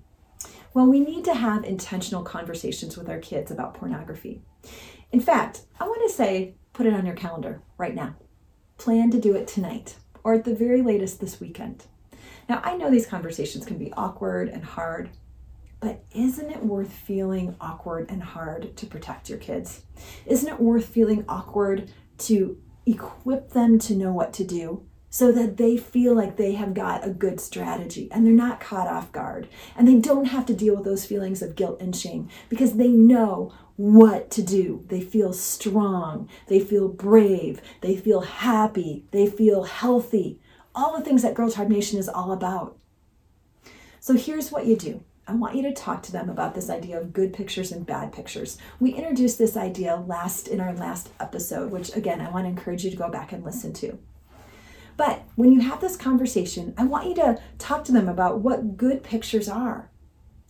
Well, 0.75 0.87
we 0.87 1.01
need 1.01 1.25
to 1.25 1.35
have 1.35 1.65
intentional 1.65 2.23
conversations 2.23 2.97
with 2.97 3.09
our 3.09 3.19
kids 3.19 3.51
about 3.51 3.75
pornography. 3.75 4.43
In 5.13 5.21
fact, 5.21 5.63
I 5.81 5.85
want 5.85 6.03
to 6.09 6.15
say 6.15 6.55
put 6.73 6.87
it 6.87 6.93
on 6.93 7.07
your 7.07 7.17
calendar 7.17 7.63
right 7.79 7.95
now. 7.95 8.17
Plan 8.77 9.11
to 9.11 9.21
do 9.21 9.35
it 9.35 9.49
tonight 9.49 9.97
or 10.23 10.35
at 10.35 10.45
the 10.45 10.55
very 10.55 10.83
latest 10.83 11.21
this 11.21 11.41
weekend. 11.41 11.87
Now, 12.49 12.61
I 12.63 12.77
know 12.77 12.91
these 12.91 13.07
conversations 13.07 13.65
can 13.65 13.79
be 13.79 13.93
awkward 13.95 14.49
and 14.49 14.65
hard, 14.65 15.11
but 15.81 16.05
isn't 16.15 16.51
it 16.51 16.63
worth 16.63 16.93
feeling 16.93 17.57
awkward 17.61 18.11
and 18.11 18.23
hard 18.23 18.77
to 18.77 18.87
protect 18.87 19.29
your 19.29 19.39
kids? 19.39 19.83
Isn't 20.27 20.53
it 20.53 20.61
worth 20.61 20.87
feeling 20.87 21.25
awkward 21.29 21.91
to 22.19 22.59
equip 22.87 23.51
them 23.51 23.79
to 23.79 23.95
know 23.95 24.13
what 24.13 24.33
to 24.35 24.45
do 24.45 24.88
so 25.11 25.33
that 25.33 25.57
they 25.57 25.77
feel 25.77 26.15
like 26.15 26.37
they 26.37 26.53
have 26.53 26.75
got 26.75 27.07
a 27.07 27.11
good 27.11 27.41
strategy 27.41 28.09
and 28.11 28.27
they're 28.27 28.33
not 28.33 28.61
caught 28.61 28.89
off 28.89 29.11
guard 29.13 29.49
and 29.77 29.89
they 29.89 29.95
don't 29.95 30.27
have 30.27 30.47
to 30.47 30.55
deal 30.55 30.77
with 30.77 30.85
those 30.85 31.07
feelings 31.07 31.43
of 31.43 31.57
guilt 31.57 31.81
and 31.81 31.97
shame 31.97 32.29
because 32.49 32.75
they 32.75 32.89
know 32.89 33.53
what 33.77 34.31
to 34.33 34.43
do. 34.43 34.85
They 34.89 35.01
feel 35.01 35.33
strong, 35.33 36.29
they 36.49 36.61
feel 36.61 36.89
brave, 36.89 37.61
they 37.81 37.97
feel 37.97 38.23
happy, 38.23 39.05
they 39.13 39.27
feel 39.27 39.63
healthy. 39.65 40.41
All 40.75 40.97
the 40.97 41.05
things 41.05 41.23
that 41.23 41.35
Girl 41.35 41.51
Tribe 41.51 41.69
Nation 41.69 41.99
is 41.99 42.09
all 42.09 42.33
about. 42.33 42.77
So 44.01 44.15
here's 44.15 44.51
what 44.51 44.67
you 44.67 44.77
do 44.77 45.03
I 45.29 45.35
want 45.35 45.55
you 45.55 45.63
to 45.63 45.73
talk 45.73 46.03
to 46.05 46.13
them 46.13 46.31
about 46.31 46.55
this 46.55 46.71
idea 46.71 46.99
of 46.99 47.13
good 47.13 47.35
pictures 47.35 47.71
and 47.71 47.85
bad 47.85 48.13
pictures. 48.13 48.57
We 48.81 48.95
introduced 48.95 49.37
this 49.39 49.59
idea 49.59 49.97
last 49.97 50.49
in 50.49 50.59
our 50.59 50.73
last 50.73 51.11
episode, 51.21 51.71
which 51.71 51.95
again, 51.95 52.21
I 52.21 52.31
want 52.31 52.47
to 52.47 52.51
encourage 52.51 52.83
you 52.85 52.91
to 52.91 52.97
go 52.97 53.11
back 53.11 53.33
and 53.33 53.45
listen 53.45 53.73
to. 53.75 53.99
But 54.99 55.23
when 55.37 55.53
you 55.53 55.61
have 55.61 55.81
this 55.81 55.97
conversation, 55.97 56.75
I 56.77 56.83
want 56.83 57.07
you 57.09 57.15
to 57.15 57.41
talk 57.57 57.85
to 57.85 57.93
them 57.93 58.09
about 58.09 58.41
what 58.41 58.77
good 58.77 59.05
pictures 59.05 59.49
are. 59.49 59.91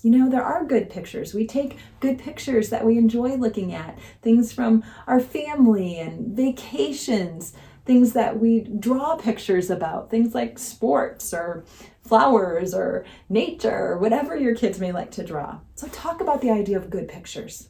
You 0.02 0.10
know, 0.10 0.30
there 0.30 0.42
are 0.42 0.64
good 0.64 0.88
pictures. 0.88 1.34
We 1.34 1.46
take 1.46 1.76
good 2.00 2.18
pictures 2.18 2.70
that 2.70 2.86
we 2.86 2.96
enjoy 2.96 3.34
looking 3.34 3.74
at, 3.74 3.98
things 4.22 4.50
from 4.50 4.84
our 5.06 5.20
family 5.20 5.98
and 5.98 6.34
vacations, 6.34 7.52
things 7.84 8.14
that 8.14 8.40
we 8.40 8.60
draw 8.60 9.16
pictures 9.16 9.68
about, 9.68 10.08
things 10.10 10.34
like 10.34 10.58
sports 10.58 11.34
or 11.34 11.64
flowers 12.02 12.72
or 12.72 13.04
nature 13.28 13.70
or 13.70 13.98
whatever 13.98 14.34
your 14.34 14.54
kids 14.54 14.80
may 14.80 14.92
like 14.92 15.10
to 15.10 15.24
draw. 15.24 15.58
So, 15.74 15.88
talk 15.88 16.22
about 16.22 16.40
the 16.40 16.50
idea 16.50 16.78
of 16.78 16.88
good 16.88 17.06
pictures. 17.06 17.68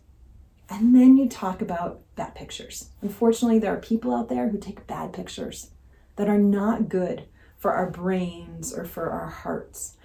And 0.71 0.95
then 0.95 1.17
you 1.17 1.29
talk 1.29 1.61
about 1.61 2.03
bad 2.15 2.37
pictures. 2.37 2.91
Unfortunately, 3.03 3.59
there 3.59 3.75
are 3.75 3.81
people 3.81 4.15
out 4.15 4.29
there 4.29 4.51
who 4.51 4.59
take 4.59 4.87
bad 4.87 5.13
pictures 5.13 5.71
that 6.19 6.29
are 6.29 6.39
not 6.39 6.89
good 6.89 7.25
for 7.57 7.73
our 7.73 7.89
brains 7.89 8.75
or 8.75 8.85
for 8.85 9.11
our 9.11 9.29
hearts. 9.29 9.97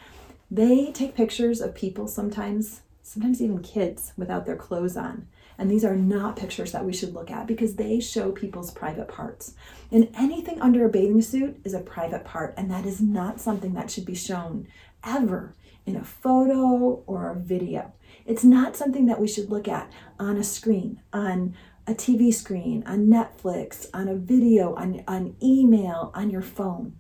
They 0.50 0.92
take 0.92 1.16
pictures 1.16 1.60
of 1.60 1.76
people 1.76 2.08
sometimes, 2.08 2.82
sometimes 3.02 3.42
even 3.42 3.60
kids, 3.60 4.14
without 4.16 4.46
their 4.46 4.56
clothes 4.56 4.96
on. 4.96 5.28
And 5.58 5.70
these 5.70 5.84
are 5.84 5.96
not 5.96 6.36
pictures 6.36 6.72
that 6.72 6.86
we 6.86 6.94
should 6.94 7.14
look 7.14 7.32
at 7.32 7.48
because 7.48 7.76
they 7.76 8.00
show 8.00 8.32
people's 8.32 8.72
private 8.72 9.08
parts. 9.08 9.56
And 9.92 10.10
anything 10.16 10.62
under 10.62 10.86
a 10.86 10.90
bathing 10.90 11.22
suit 11.22 11.60
is 11.64 11.74
a 11.74 11.80
private 11.80 12.24
part, 12.24 12.54
and 12.58 12.70
that 12.72 12.86
is 12.86 13.02
not 13.02 13.40
something 13.40 13.74
that 13.74 13.90
should 13.90 14.06
be 14.06 14.16
shown 14.16 14.68
ever 15.04 15.56
in 15.86 15.96
a 15.96 16.04
photo 16.04 17.04
or 17.08 17.32
a 17.32 17.36
video. 17.36 17.92
It's 18.26 18.44
not 18.44 18.76
something 18.76 19.08
that 19.08 19.20
we 19.20 19.28
should 19.28 19.50
look 19.50 19.68
at 19.68 19.92
on 20.20 20.38
a 20.38 20.44
screen, 20.44 21.02
on 21.12 21.56
a 21.86 21.94
TV 21.94 22.34
screen, 22.34 22.84
on 22.86 23.08
Netflix, 23.08 23.88
on 23.94 24.08
a 24.08 24.16
video, 24.16 24.74
on, 24.76 25.04
on 25.08 25.36
email, 25.42 26.12
on 26.14 26.30
your 26.30 26.42
phone. 26.42 26.98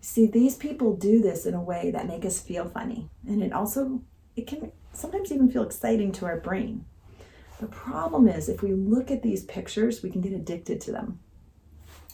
See, 0.00 0.26
these 0.26 0.54
people 0.54 0.94
do 0.94 1.20
this 1.20 1.46
in 1.46 1.54
a 1.54 1.62
way 1.62 1.90
that 1.90 2.06
make 2.06 2.24
us 2.24 2.40
feel 2.40 2.68
funny. 2.68 3.10
And 3.26 3.42
it 3.42 3.52
also, 3.52 4.02
it 4.36 4.46
can 4.46 4.70
sometimes 4.92 5.32
even 5.32 5.50
feel 5.50 5.64
exciting 5.64 6.12
to 6.12 6.26
our 6.26 6.38
brain. 6.38 6.84
The 7.60 7.66
problem 7.66 8.28
is 8.28 8.48
if 8.48 8.62
we 8.62 8.72
look 8.72 9.10
at 9.10 9.22
these 9.22 9.44
pictures, 9.44 10.02
we 10.02 10.10
can 10.10 10.20
get 10.20 10.32
addicted 10.32 10.80
to 10.82 10.92
them. 10.92 11.18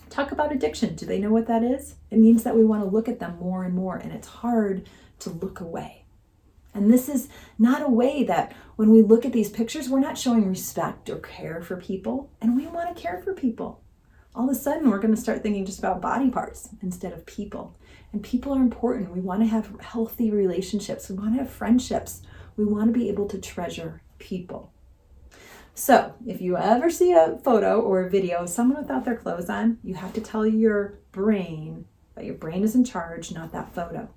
Talk 0.08 0.32
about 0.32 0.52
addiction. 0.52 0.94
Do 0.94 1.04
they 1.04 1.18
know 1.18 1.30
what 1.30 1.48
that 1.48 1.62
is? 1.62 1.96
It 2.10 2.18
means 2.18 2.44
that 2.44 2.56
we 2.56 2.64
want 2.64 2.82
to 2.82 2.88
look 2.88 3.08
at 3.08 3.18
them 3.18 3.38
more 3.38 3.64
and 3.64 3.74
more, 3.74 3.96
and 3.96 4.12
it's 4.12 4.28
hard 4.28 4.88
to 5.18 5.30
look 5.30 5.60
away. 5.60 6.04
And 6.72 6.92
this 6.92 7.08
is 7.08 7.28
not 7.58 7.82
a 7.82 7.88
way 7.88 8.24
that 8.24 8.52
when 8.76 8.90
we 8.90 9.02
look 9.02 9.24
at 9.24 9.32
these 9.32 9.50
pictures, 9.50 9.88
we're 9.88 10.00
not 10.00 10.18
showing 10.18 10.48
respect 10.48 11.08
or 11.08 11.18
care 11.18 11.60
for 11.62 11.76
people, 11.76 12.30
and 12.40 12.56
we 12.56 12.66
want 12.66 12.94
to 12.94 13.02
care 13.02 13.20
for 13.22 13.34
people 13.34 13.84
all 14.34 14.48
of 14.50 14.56
a 14.56 14.58
sudden 14.58 14.90
we're 14.90 14.98
going 14.98 15.14
to 15.14 15.20
start 15.20 15.42
thinking 15.42 15.64
just 15.64 15.78
about 15.78 16.02
body 16.02 16.28
parts 16.28 16.68
instead 16.82 17.12
of 17.12 17.24
people. 17.26 17.76
And 18.12 18.22
people 18.22 18.52
are 18.52 18.60
important. 18.60 19.12
We 19.12 19.20
want 19.20 19.42
to 19.42 19.46
have 19.46 19.80
healthy 19.80 20.30
relationships, 20.30 21.08
we 21.08 21.16
want 21.16 21.34
to 21.34 21.38
have 21.38 21.50
friendships, 21.50 22.22
we 22.56 22.64
want 22.64 22.92
to 22.92 22.98
be 22.98 23.08
able 23.08 23.28
to 23.28 23.38
treasure 23.38 24.02
people. 24.18 24.72
So, 25.76 26.14
if 26.24 26.40
you 26.40 26.56
ever 26.56 26.88
see 26.88 27.12
a 27.12 27.38
photo 27.42 27.80
or 27.80 28.02
a 28.04 28.10
video 28.10 28.38
of 28.38 28.48
someone 28.48 28.80
without 28.80 29.04
their 29.04 29.16
clothes 29.16 29.50
on, 29.50 29.78
you 29.82 29.94
have 29.94 30.12
to 30.12 30.20
tell 30.20 30.46
your 30.46 31.00
brain 31.10 31.86
that 32.14 32.24
your 32.24 32.36
brain 32.36 32.62
is 32.62 32.76
in 32.76 32.84
charge, 32.84 33.32
not 33.32 33.50
that 33.50 33.74
photo. 33.74 34.08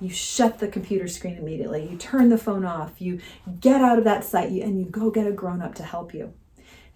You 0.00 0.10
shut 0.10 0.58
the 0.58 0.68
computer 0.68 1.08
screen 1.08 1.36
immediately. 1.36 1.88
You 1.88 1.96
turn 1.96 2.28
the 2.28 2.38
phone 2.38 2.64
off. 2.64 3.00
You 3.00 3.20
get 3.60 3.80
out 3.82 3.98
of 3.98 4.04
that 4.04 4.24
site 4.24 4.50
and 4.50 4.78
you 4.78 4.86
go 4.86 5.10
get 5.10 5.26
a 5.26 5.32
grown 5.32 5.62
up 5.62 5.74
to 5.76 5.82
help 5.82 6.14
you. 6.14 6.32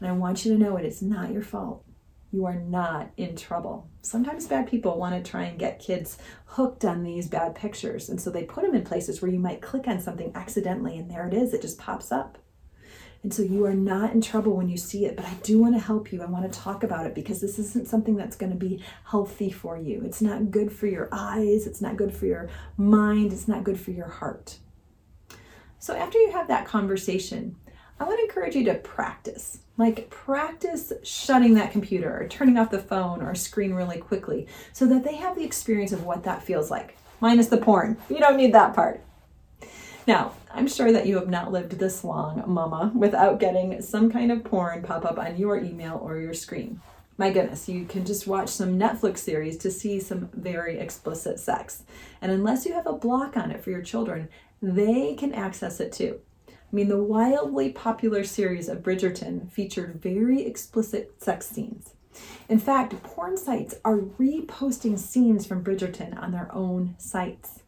And 0.01 0.09
I 0.09 0.13
want 0.13 0.45
you 0.45 0.53
to 0.53 0.59
know 0.59 0.77
it 0.77 0.85
is 0.85 1.03
not 1.03 1.33
your 1.33 1.43
fault 1.43 1.87
you 2.37 2.45
are 2.45 2.55
not 2.55 3.11
in 3.17 3.35
trouble. 3.37 3.89
Sometimes 4.03 4.47
bad 4.47 4.69
people 4.69 4.99
want 4.99 5.15
to 5.15 5.31
try 5.31 5.45
and 5.45 5.59
get 5.59 5.79
kids 5.79 6.19
hooked 6.45 6.85
on 6.85 7.03
these 7.03 7.29
bad 7.29 7.55
pictures. 7.55 8.09
And 8.09 8.21
so 8.21 8.31
they 8.31 8.45
put 8.45 8.63
them 8.63 8.75
in 8.75 8.85
places 8.85 9.23
where 9.23 9.31
you 9.31 9.39
might 9.39 9.63
click 9.63 9.89
on 9.89 10.01
something 10.01 10.33
accidentally 10.35 10.99
and 10.99 11.11
there 11.11 11.27
it 11.27 11.35
is, 11.35 11.55
it 11.55 11.63
just 11.63 11.79
pops 11.79 12.13
up. 12.13 12.39
And 13.23 13.35
so 13.35 13.43
you 13.43 13.65
are 13.67 13.75
not 13.75 14.13
in 14.13 14.21
trouble 14.21 14.57
when 14.57 14.69
you 14.69 14.77
see 14.77 15.05
it, 15.05 15.17
but 15.17 15.25
I 15.25 15.35
do 15.43 15.59
want 15.59 15.75
to 15.75 15.81
help 15.81 16.13
you. 16.13 16.23
I 16.23 16.27
want 16.27 16.51
to 16.51 16.59
talk 16.59 16.85
about 16.85 17.07
it 17.07 17.15
because 17.15 17.41
this 17.41 17.59
isn't 17.59 17.89
something 17.89 18.17
that's 18.17 18.37
going 18.37 18.53
to 18.53 18.59
be 18.59 18.83
healthy 19.05 19.51
for 19.51 19.77
you. 19.77 20.03
It's 20.05 20.23
not 20.23 20.51
good 20.51 20.73
for 20.73 20.87
your 20.87 21.09
eyes, 21.11 21.67
it's 21.67 21.81
not 21.81 21.97
good 21.97 22.15
for 22.15 22.27
your 22.27 22.49
mind, 22.77 23.33
it's 23.33 23.49
not 23.49 23.65
good 23.65 23.81
for 23.81 23.91
your 23.91 24.09
heart. 24.09 24.59
So 25.79 25.95
after 25.97 26.19
you 26.19 26.31
have 26.33 26.49
that 26.49 26.67
conversation, 26.67 27.57
I 27.99 28.05
want 28.05 28.19
to 28.19 28.25
encourage 28.25 28.55
you 28.55 28.65
to 28.65 28.75
practice. 28.75 29.59
Like, 29.79 30.09
practice 30.11 30.93
shutting 31.03 31.55
that 31.55 31.73
computer 31.73 32.19
or 32.19 32.29
turning 32.29 32.59
off 32.59 32.71
the 32.71 32.79
phone 32.79 33.23
or 33.23 33.35
screen 33.35 33.75
really 33.75 33.99
quickly 33.99 34.47
so 34.73 34.87
that 34.87 35.05
they 35.05 35.17
have 35.17 35.37
the 35.37 35.45
experience 35.45 35.93
of 35.93 36.05
what 36.05 36.25
that 36.25 36.43
feels 36.43 36.71
like, 36.71 36.97
minus 37.21 37.49
the 37.49 37.57
porn. 37.57 37.97
You 38.09 38.19
don't 38.19 38.37
need 38.37 38.55
that 38.55 38.75
part. 38.75 39.03
Now, 40.07 40.35
I'm 40.53 40.69
sure 40.69 40.93
that 40.93 41.07
you 41.07 41.17
have 41.17 41.29
not 41.29 41.51
lived 41.51 41.73
this 41.73 42.05
long, 42.05 42.45
mama, 42.47 42.93
without 42.95 43.41
getting 43.41 43.83
some 43.83 44.11
kind 44.11 44.31
of 44.31 44.45
porn 44.45 44.83
pop 44.83 45.05
up 45.05 45.19
on 45.19 45.37
your 45.37 45.59
email 45.59 45.99
or 46.01 46.19
your 46.19 46.35
screen. 46.35 46.81
My 47.19 47.33
goodness, 47.33 47.69
you 47.69 47.87
can 47.87 48.05
just 48.05 48.27
watch 48.27 48.51
some 48.51 48.79
Netflix 48.79 49.19
series 49.19 49.57
to 49.59 49.71
see 49.71 49.99
some 49.99 50.29
very 50.33 50.79
explicit 50.79 51.41
sex. 51.41 51.83
And 52.21 52.31
unless 52.31 52.65
you 52.65 52.75
have 52.75 52.87
a 52.87 52.93
block 52.93 53.37
on 53.37 53.51
it 53.51 53.65
for 53.65 53.71
your 53.71 53.83
children, 53.83 54.29
they 54.63 55.15
can 55.15 55.35
access 55.35 55.81
it 55.81 55.93
too. 55.93 56.21
I 56.49 56.53
mean, 56.71 56.89
the 56.89 57.03
wildly 57.03 57.71
popular 57.71 58.23
series 58.23 58.69
of 58.69 58.83
Bridgerton 58.83 59.51
featured 59.51 60.03
very 60.03 60.43
explicit 60.47 61.21
sex 61.23 61.47
scenes. 61.47 61.95
In 62.49 62.59
fact, 62.59 63.03
porn 63.03 63.37
sites 63.37 63.75
are 63.85 63.99
reposting 63.99 64.99
scenes 64.99 65.47
from 65.47 65.65
Bridgerton 65.65 66.21
on 66.21 66.33
their 66.33 66.55
own 66.55 66.95
sites. 66.99 67.63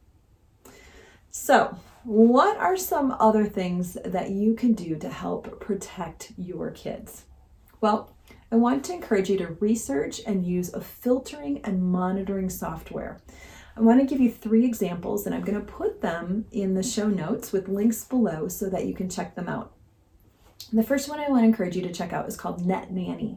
So, 1.30 1.78
what 2.08 2.56
are 2.56 2.74
some 2.74 3.14
other 3.20 3.44
things 3.44 3.98
that 4.02 4.30
you 4.30 4.54
can 4.54 4.72
do 4.72 4.96
to 4.96 5.10
help 5.10 5.60
protect 5.60 6.32
your 6.38 6.70
kids? 6.70 7.26
Well, 7.82 8.16
I 8.50 8.56
want 8.56 8.82
to 8.86 8.94
encourage 8.94 9.28
you 9.28 9.36
to 9.36 9.58
research 9.60 10.22
and 10.26 10.46
use 10.46 10.72
a 10.72 10.80
filtering 10.80 11.60
and 11.64 11.82
monitoring 11.82 12.48
software. 12.48 13.20
I 13.76 13.82
want 13.82 14.00
to 14.00 14.06
give 14.06 14.22
you 14.22 14.32
three 14.32 14.64
examples 14.64 15.26
and 15.26 15.34
I'm 15.34 15.44
going 15.44 15.60
to 15.60 15.72
put 15.72 16.00
them 16.00 16.46
in 16.50 16.72
the 16.72 16.82
show 16.82 17.08
notes 17.08 17.52
with 17.52 17.68
links 17.68 18.04
below 18.04 18.48
so 18.48 18.70
that 18.70 18.86
you 18.86 18.94
can 18.94 19.10
check 19.10 19.34
them 19.34 19.50
out. 19.50 19.74
The 20.72 20.82
first 20.82 21.10
one 21.10 21.20
I 21.20 21.28
want 21.28 21.42
to 21.42 21.46
encourage 21.48 21.76
you 21.76 21.82
to 21.82 21.92
check 21.92 22.14
out 22.14 22.26
is 22.26 22.38
called 22.38 22.64
Net 22.64 22.90
Nanny. 22.90 23.36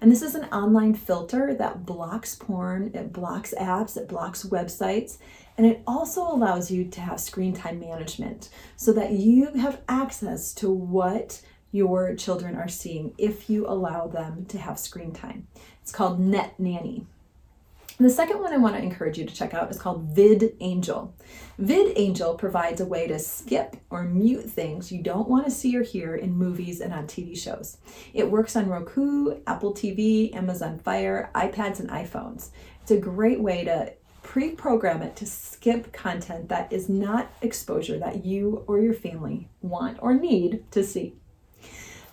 And 0.00 0.10
this 0.10 0.22
is 0.22 0.34
an 0.34 0.44
online 0.46 0.94
filter 0.94 1.54
that 1.54 1.86
blocks 1.86 2.34
porn, 2.34 2.90
it 2.94 3.12
blocks 3.12 3.54
apps, 3.60 3.96
it 3.96 4.08
blocks 4.08 4.44
websites, 4.44 5.18
and 5.58 5.66
it 5.66 5.82
also 5.86 6.22
allows 6.22 6.70
you 6.70 6.84
to 6.84 7.00
have 7.00 7.20
screen 7.20 7.52
time 7.52 7.80
management 7.80 8.48
so 8.76 8.92
that 8.92 9.12
you 9.12 9.52
have 9.54 9.82
access 9.88 10.54
to 10.54 10.70
what 10.70 11.42
your 11.72 12.14
children 12.14 12.56
are 12.56 12.68
seeing 12.68 13.12
if 13.18 13.50
you 13.50 13.66
allow 13.66 14.06
them 14.06 14.46
to 14.46 14.56
have 14.56 14.78
screen 14.78 15.12
time. 15.12 15.48
It's 15.82 15.92
called 15.92 16.20
Net 16.20 16.54
Nanny. 16.58 17.04
The 18.00 18.08
second 18.08 18.38
one 18.38 18.52
I 18.52 18.58
want 18.58 18.76
to 18.76 18.82
encourage 18.82 19.18
you 19.18 19.24
to 19.24 19.34
check 19.34 19.54
out 19.54 19.72
is 19.72 19.78
called 19.78 20.14
VidAngel. 20.14 21.10
VidAngel 21.60 22.38
provides 22.38 22.80
a 22.80 22.86
way 22.86 23.08
to 23.08 23.18
skip 23.18 23.76
or 23.90 24.04
mute 24.04 24.48
things 24.48 24.92
you 24.92 25.02
don't 25.02 25.28
want 25.28 25.46
to 25.46 25.50
see 25.50 25.76
or 25.76 25.82
hear 25.82 26.14
in 26.14 26.36
movies 26.36 26.80
and 26.80 26.94
on 26.94 27.08
TV 27.08 27.36
shows. 27.36 27.78
It 28.14 28.30
works 28.30 28.54
on 28.54 28.68
Roku, 28.68 29.40
Apple 29.48 29.74
TV, 29.74 30.32
Amazon 30.32 30.78
Fire, 30.78 31.28
iPads, 31.34 31.80
and 31.80 31.90
iPhones. 31.90 32.50
It's 32.82 32.92
a 32.92 32.98
great 32.98 33.40
way 33.40 33.64
to 33.64 33.92
pre 34.28 34.50
program 34.50 35.00
it 35.00 35.16
to 35.16 35.24
skip 35.24 35.90
content 35.90 36.50
that 36.50 36.70
is 36.70 36.86
not 36.86 37.32
exposure 37.40 37.98
that 37.98 38.26
you 38.26 38.62
or 38.66 38.78
your 38.78 38.92
family 38.92 39.48
want 39.62 39.96
or 40.02 40.12
need 40.12 40.70
to 40.70 40.84
see. 40.84 41.14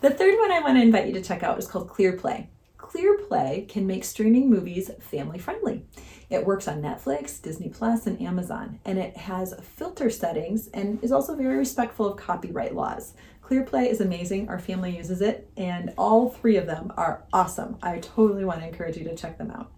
The 0.00 0.08
third 0.08 0.38
one 0.38 0.50
I 0.50 0.60
want 0.60 0.78
to 0.78 0.82
invite 0.82 1.08
you 1.08 1.12
to 1.12 1.22
check 1.22 1.42
out 1.42 1.58
is 1.58 1.66
called 1.66 1.90
ClearPlay. 1.90 2.46
ClearPlay 2.78 3.68
can 3.68 3.86
make 3.86 4.02
streaming 4.02 4.48
movies 4.48 4.90
family 4.98 5.38
friendly. 5.38 5.84
It 6.30 6.46
works 6.46 6.66
on 6.66 6.80
Netflix, 6.80 7.40
Disney 7.40 7.68
Plus, 7.68 8.06
and 8.06 8.18
Amazon, 8.22 8.80
and 8.86 8.98
it 8.98 9.14
has 9.18 9.52
filter 9.76 10.08
settings 10.08 10.68
and 10.68 10.98
is 11.04 11.12
also 11.12 11.36
very 11.36 11.58
respectful 11.58 12.06
of 12.06 12.16
copyright 12.16 12.74
laws. 12.74 13.12
ClearPlay 13.44 13.90
is 13.90 14.00
amazing. 14.00 14.48
Our 14.48 14.58
family 14.58 14.96
uses 14.96 15.20
it, 15.20 15.50
and 15.58 15.92
all 15.98 16.30
three 16.30 16.56
of 16.56 16.64
them 16.64 16.94
are 16.96 17.24
awesome. 17.34 17.76
I 17.82 17.98
totally 17.98 18.46
want 18.46 18.60
to 18.60 18.68
encourage 18.68 18.96
you 18.96 19.04
to 19.04 19.14
check 19.14 19.36
them 19.36 19.50
out. 19.50 19.70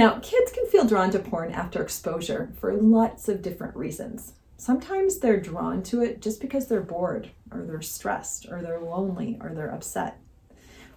Now, 0.00 0.18
kids 0.20 0.50
can 0.50 0.64
feel 0.64 0.86
drawn 0.86 1.10
to 1.10 1.18
porn 1.18 1.52
after 1.52 1.82
exposure 1.82 2.54
for 2.58 2.72
lots 2.72 3.28
of 3.28 3.42
different 3.42 3.76
reasons. 3.76 4.32
Sometimes 4.56 5.18
they're 5.18 5.38
drawn 5.38 5.82
to 5.82 6.00
it 6.00 6.22
just 6.22 6.40
because 6.40 6.68
they're 6.68 6.80
bored, 6.80 7.28
or 7.52 7.64
they're 7.64 7.82
stressed, 7.82 8.46
or 8.50 8.62
they're 8.62 8.80
lonely, 8.80 9.36
or 9.42 9.50
they're 9.50 9.70
upset. 9.70 10.16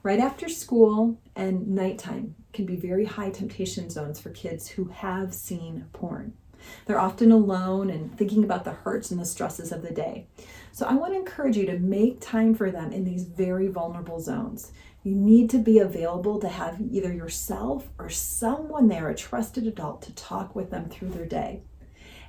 Right 0.04 0.22
after 0.22 0.48
school 0.48 1.20
and 1.36 1.68
nighttime 1.68 2.36
can 2.54 2.66
be 2.66 2.78
very 2.78 3.04
high 3.04 3.32
temptation 3.32 3.90
zones 3.90 4.22
for 4.22 4.30
kids 4.30 4.70
who 4.70 4.86
have 4.86 5.34
seen 5.34 5.88
porn. 5.92 6.38
They're 6.86 6.98
often 6.98 7.34
alone 7.34 7.90
and 7.90 8.18
thinking 8.18 8.46
about 8.46 8.64
the 8.64 8.72
hurts 8.72 9.12
and 9.12 9.20
the 9.20 9.26
stresses 9.26 9.74
of 9.74 9.82
the 9.82 9.92
day. 9.92 10.28
So 10.72 10.86
I 10.86 10.94
want 10.94 11.12
to 11.12 11.20
encourage 11.20 11.58
you 11.58 11.66
to 11.66 11.78
make 11.78 12.22
time 12.22 12.56
for 12.56 12.72
them 12.72 12.94
in 12.94 13.04
these 13.04 13.26
very 13.26 13.68
vulnerable 13.68 14.22
zones. 14.22 14.72
You 15.04 15.16
need 15.16 15.50
to 15.50 15.58
be 15.58 15.80
available 15.80 16.40
to 16.40 16.48
have 16.48 16.80
either 16.80 17.12
yourself 17.12 17.90
or 18.00 18.10
someone 18.10 18.88
there, 18.88 19.10
a 19.10 19.16
trusted 19.16 19.68
adult, 19.68 20.02
to 20.04 20.16
talk 20.16 20.56
with 20.56 20.72
them 20.72 20.88
through 20.90 21.10
their 21.10 21.26
day. 21.26 21.64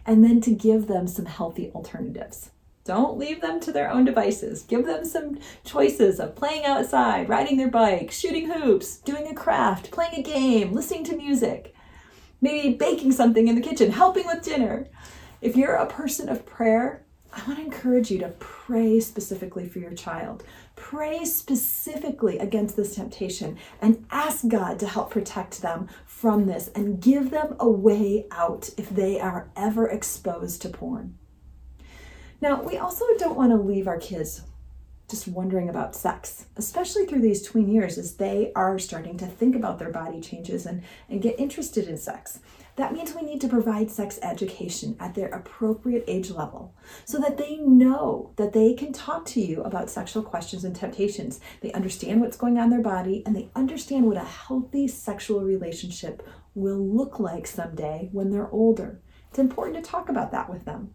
And 0.04 0.24
then 0.24 0.40
to 0.40 0.50
give 0.50 0.88
them 0.88 1.06
some 1.06 1.26
healthy 1.26 1.70
alternatives. 1.72 2.50
Don't 2.84 3.16
leave 3.16 3.40
them 3.40 3.60
to 3.60 3.72
their 3.72 3.90
own 3.90 4.04
devices. 4.04 4.62
Give 4.62 4.84
them 4.84 5.04
some 5.04 5.38
choices 5.64 6.18
of 6.18 6.34
playing 6.34 6.64
outside, 6.64 7.28
riding 7.28 7.56
their 7.56 7.70
bike, 7.70 8.10
shooting 8.10 8.50
hoops, 8.50 8.98
doing 8.98 9.28
a 9.28 9.34
craft, 9.34 9.92
playing 9.92 10.18
a 10.18 10.22
game, 10.22 10.72
listening 10.72 11.04
to 11.04 11.16
music, 11.16 11.74
maybe 12.40 12.74
baking 12.74 13.12
something 13.12 13.46
in 13.46 13.54
the 13.54 13.62
kitchen, 13.62 13.92
helping 13.92 14.26
with 14.26 14.42
dinner. 14.42 14.88
If 15.40 15.56
you're 15.56 15.76
a 15.76 15.86
person 15.86 16.28
of 16.28 16.44
prayer, 16.44 17.03
I 17.36 17.42
want 17.48 17.58
to 17.58 17.64
encourage 17.64 18.12
you 18.12 18.18
to 18.20 18.28
pray 18.38 19.00
specifically 19.00 19.68
for 19.68 19.80
your 19.80 19.92
child. 19.92 20.44
Pray 20.76 21.24
specifically 21.24 22.38
against 22.38 22.76
this 22.76 22.94
temptation 22.94 23.58
and 23.82 24.06
ask 24.10 24.46
God 24.46 24.78
to 24.78 24.86
help 24.86 25.10
protect 25.10 25.60
them 25.60 25.88
from 26.06 26.46
this 26.46 26.68
and 26.76 27.00
give 27.00 27.30
them 27.30 27.56
a 27.58 27.68
way 27.68 28.26
out 28.30 28.70
if 28.76 28.88
they 28.88 29.18
are 29.18 29.50
ever 29.56 29.88
exposed 29.88 30.62
to 30.62 30.68
porn. 30.68 31.18
Now, 32.40 32.62
we 32.62 32.78
also 32.78 33.04
don't 33.18 33.36
want 33.36 33.50
to 33.50 33.56
leave 33.56 33.88
our 33.88 33.98
kids 33.98 34.42
just 35.10 35.26
wondering 35.26 35.68
about 35.68 35.96
sex, 35.96 36.46
especially 36.56 37.04
through 37.04 37.20
these 37.20 37.42
tween 37.42 37.68
years 37.68 37.98
as 37.98 38.14
they 38.14 38.52
are 38.54 38.78
starting 38.78 39.18
to 39.18 39.26
think 39.26 39.56
about 39.56 39.78
their 39.78 39.90
body 39.90 40.20
changes 40.20 40.66
and, 40.66 40.82
and 41.08 41.20
get 41.20 41.38
interested 41.38 41.88
in 41.88 41.96
sex. 41.96 42.38
That 42.76 42.92
means 42.92 43.14
we 43.14 43.22
need 43.22 43.40
to 43.42 43.48
provide 43.48 43.90
sex 43.90 44.18
education 44.20 44.96
at 44.98 45.14
their 45.14 45.28
appropriate 45.28 46.04
age 46.08 46.30
level 46.30 46.74
so 47.04 47.18
that 47.20 47.38
they 47.38 47.56
know 47.58 48.32
that 48.36 48.52
they 48.52 48.74
can 48.74 48.92
talk 48.92 49.24
to 49.26 49.40
you 49.40 49.62
about 49.62 49.90
sexual 49.90 50.24
questions 50.24 50.64
and 50.64 50.74
temptations. 50.74 51.38
They 51.60 51.72
understand 51.72 52.20
what's 52.20 52.36
going 52.36 52.58
on 52.58 52.64
in 52.64 52.70
their 52.70 52.80
body 52.80 53.22
and 53.24 53.36
they 53.36 53.48
understand 53.54 54.06
what 54.06 54.16
a 54.16 54.24
healthy 54.24 54.88
sexual 54.88 55.42
relationship 55.42 56.26
will 56.56 56.84
look 56.84 57.20
like 57.20 57.46
someday 57.46 58.08
when 58.10 58.30
they're 58.30 58.50
older. 58.50 59.00
It's 59.30 59.38
important 59.38 59.82
to 59.82 59.90
talk 59.90 60.08
about 60.08 60.32
that 60.32 60.50
with 60.50 60.64
them. 60.64 60.92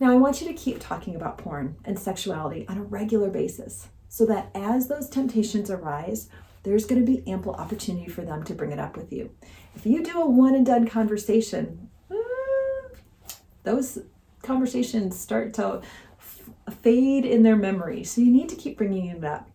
Now, 0.00 0.12
I 0.12 0.16
want 0.16 0.40
you 0.40 0.46
to 0.48 0.54
keep 0.54 0.78
talking 0.80 1.16
about 1.16 1.38
porn 1.38 1.76
and 1.84 1.98
sexuality 1.98 2.66
on 2.68 2.78
a 2.78 2.82
regular 2.82 3.30
basis 3.30 3.88
so 4.08 4.24
that 4.26 4.50
as 4.54 4.88
those 4.88 5.08
temptations 5.08 5.70
arise, 5.70 6.28
there's 6.62 6.86
going 6.86 7.04
to 7.04 7.06
be 7.06 7.26
ample 7.30 7.54
opportunity 7.54 8.08
for 8.08 8.22
them 8.22 8.42
to 8.44 8.54
bring 8.54 8.72
it 8.72 8.78
up 8.78 8.96
with 8.96 9.12
you. 9.12 9.30
If 9.74 9.86
you 9.86 10.02
do 10.02 10.20
a 10.20 10.28
one 10.28 10.54
and 10.54 10.66
done 10.66 10.86
conversation, 10.86 11.88
uh, 12.10 12.14
those 13.62 13.98
conversations 14.42 15.18
start 15.18 15.54
to 15.54 15.82
fade 16.82 17.24
in 17.24 17.42
their 17.42 17.56
memory. 17.56 18.04
So 18.04 18.20
you 18.20 18.30
need 18.30 18.48
to 18.50 18.56
keep 18.56 18.76
bringing 18.76 19.06
it 19.06 19.24
up. 19.24 19.50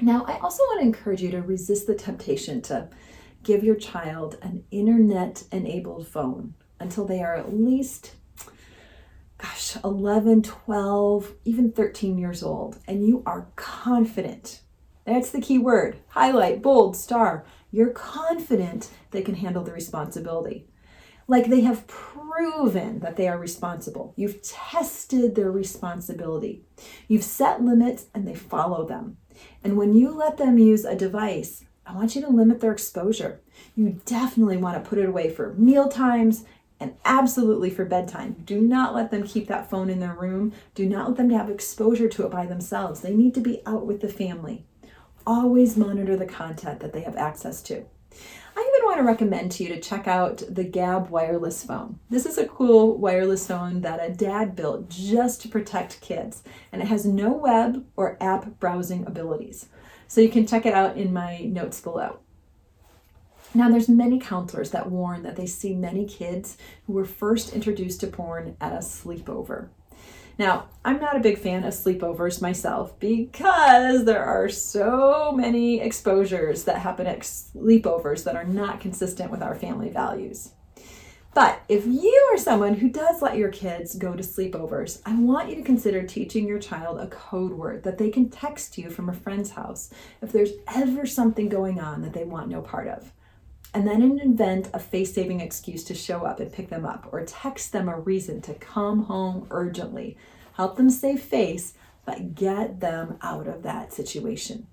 Now, 0.00 0.24
I 0.26 0.38
also 0.38 0.62
want 0.64 0.80
to 0.80 0.86
encourage 0.86 1.22
you 1.22 1.30
to 1.30 1.42
resist 1.42 1.86
the 1.86 1.94
temptation 1.94 2.60
to 2.62 2.88
give 3.42 3.62
your 3.62 3.76
child 3.76 4.38
an 4.42 4.64
internet 4.70 5.44
enabled 5.52 6.08
phone 6.08 6.54
until 6.80 7.04
they 7.04 7.22
are 7.22 7.36
at 7.36 7.54
least 7.54 8.14
gosh, 9.38 9.76
11, 9.84 10.42
12, 10.42 11.34
even 11.44 11.72
13 11.72 12.18
years 12.18 12.42
old, 12.42 12.78
and 12.86 13.06
you 13.06 13.22
are 13.26 13.48
confident. 13.56 14.60
That's 15.04 15.30
the 15.30 15.40
key 15.40 15.58
word 15.58 15.98
highlight, 16.08 16.62
bold, 16.62 16.96
star. 16.96 17.44
You're 17.70 17.90
confident 17.90 18.90
they 19.10 19.22
can 19.22 19.34
handle 19.34 19.62
the 19.62 19.72
responsibility. 19.72 20.66
Like 21.26 21.48
they 21.48 21.62
have 21.62 21.86
proven 21.86 23.00
that 23.00 23.16
they 23.16 23.28
are 23.28 23.38
responsible. 23.38 24.12
You've 24.16 24.42
tested 24.42 25.34
their 25.34 25.50
responsibility. 25.50 26.64
You've 27.08 27.24
set 27.24 27.62
limits 27.62 28.06
and 28.14 28.26
they 28.26 28.34
follow 28.34 28.86
them. 28.86 29.16
And 29.62 29.76
when 29.76 29.94
you 29.94 30.10
let 30.10 30.36
them 30.36 30.58
use 30.58 30.84
a 30.84 30.94
device, 30.94 31.64
I 31.86 31.94
want 31.94 32.14
you 32.14 32.22
to 32.22 32.28
limit 32.28 32.60
their 32.60 32.72
exposure. 32.72 33.40
You 33.74 34.00
definitely 34.04 34.56
want 34.56 34.82
to 34.82 34.88
put 34.88 34.98
it 34.98 35.08
away 35.08 35.30
for 35.30 35.54
meal 35.54 35.88
times 35.88 36.44
and 36.80 36.94
absolutely 37.04 37.70
for 37.70 37.84
bedtime. 37.84 38.36
Do 38.44 38.60
not 38.60 38.94
let 38.94 39.10
them 39.10 39.22
keep 39.22 39.48
that 39.48 39.70
phone 39.70 39.90
in 39.90 40.00
their 40.00 40.14
room. 40.14 40.52
Do 40.74 40.86
not 40.86 41.08
let 41.08 41.16
them 41.16 41.30
have 41.30 41.50
exposure 41.50 42.08
to 42.08 42.26
it 42.26 42.30
by 42.30 42.46
themselves. 42.46 43.00
They 43.00 43.14
need 43.14 43.34
to 43.34 43.40
be 43.40 43.62
out 43.66 43.86
with 43.86 44.00
the 44.00 44.08
family. 44.08 44.66
Always 45.26 45.76
monitor 45.76 46.16
the 46.16 46.26
content 46.26 46.80
that 46.80 46.92
they 46.92 47.00
have 47.00 47.16
access 47.16 47.62
to. 47.62 47.84
I 48.56 48.72
even 48.74 48.86
want 48.86 48.98
to 48.98 49.04
recommend 49.04 49.52
to 49.52 49.64
you 49.64 49.70
to 49.70 49.80
check 49.80 50.06
out 50.06 50.42
the 50.48 50.64
Gabb 50.64 51.08
wireless 51.08 51.64
phone. 51.64 51.98
This 52.10 52.26
is 52.26 52.38
a 52.38 52.46
cool 52.46 52.96
wireless 52.98 53.46
phone 53.46 53.80
that 53.80 54.08
a 54.08 54.12
dad 54.12 54.54
built 54.54 54.88
just 54.88 55.40
to 55.42 55.48
protect 55.48 56.00
kids, 56.00 56.42
and 56.70 56.82
it 56.82 56.88
has 56.88 57.04
no 57.04 57.32
web 57.32 57.84
or 57.96 58.16
app 58.20 58.60
browsing 58.60 59.06
abilities. 59.06 59.66
So 60.06 60.20
you 60.20 60.28
can 60.28 60.46
check 60.46 60.66
it 60.66 60.74
out 60.74 60.96
in 60.96 61.12
my 61.12 61.38
notes 61.38 61.80
below. 61.80 62.18
Now, 63.54 63.70
there's 63.70 63.88
many 63.88 64.18
counselors 64.18 64.70
that 64.70 64.90
warn 64.90 65.22
that 65.22 65.36
they 65.36 65.46
see 65.46 65.74
many 65.74 66.06
kids 66.06 66.56
who 66.86 66.92
were 66.92 67.04
first 67.04 67.52
introduced 67.52 68.00
to 68.00 68.08
porn 68.08 68.56
at 68.60 68.72
a 68.72 68.78
sleepover. 68.78 69.68
Now, 70.38 70.68
I'm 70.84 71.00
not 71.00 71.16
a 71.16 71.20
big 71.20 71.38
fan 71.38 71.64
of 71.64 71.72
sleepovers 71.72 72.42
myself 72.42 72.98
because 72.98 74.04
there 74.04 74.24
are 74.24 74.48
so 74.48 75.32
many 75.32 75.80
exposures 75.80 76.64
that 76.64 76.78
happen 76.78 77.06
at 77.06 77.20
sleepovers 77.20 78.24
that 78.24 78.34
are 78.34 78.44
not 78.44 78.80
consistent 78.80 79.30
with 79.30 79.42
our 79.42 79.54
family 79.54 79.90
values. 79.90 80.50
But 81.34 81.62
if 81.68 81.84
you 81.86 82.30
are 82.32 82.38
someone 82.38 82.74
who 82.74 82.88
does 82.88 83.20
let 83.22 83.36
your 83.36 83.48
kids 83.48 83.96
go 83.96 84.14
to 84.14 84.22
sleepovers, 84.22 85.00
I 85.04 85.14
want 85.16 85.50
you 85.50 85.56
to 85.56 85.62
consider 85.62 86.02
teaching 86.04 86.46
your 86.46 86.60
child 86.60 87.00
a 87.00 87.08
code 87.08 87.52
word 87.52 87.82
that 87.84 87.98
they 87.98 88.10
can 88.10 88.28
text 88.28 88.78
you 88.78 88.90
from 88.90 89.08
a 89.08 89.14
friend's 89.14 89.50
house 89.50 89.90
if 90.22 90.30
there's 90.30 90.52
ever 90.74 91.06
something 91.06 91.48
going 91.48 91.80
on 91.80 92.02
that 92.02 92.12
they 92.12 92.24
want 92.24 92.48
no 92.48 92.60
part 92.60 92.88
of 92.88 93.12
and 93.74 93.86
then 93.86 94.00
invent 94.20 94.70
a 94.72 94.78
face 94.78 95.12
saving 95.12 95.40
excuse 95.40 95.82
to 95.84 95.94
show 95.94 96.24
up 96.24 96.38
and 96.38 96.52
pick 96.52 96.70
them 96.70 96.86
up, 96.86 97.08
or 97.12 97.24
text 97.26 97.72
them 97.72 97.88
a 97.88 97.98
reason 97.98 98.40
to 98.42 98.54
come 98.54 99.04
home 99.04 99.46
urgently. 99.50 100.16
Help 100.54 100.76
them 100.76 100.88
save 100.88 101.20
face, 101.20 101.74
but 102.06 102.34
get 102.34 102.80
them 102.80 103.18
out 103.20 103.48
of 103.48 103.64
that 103.64 103.92
situation. 103.92 104.68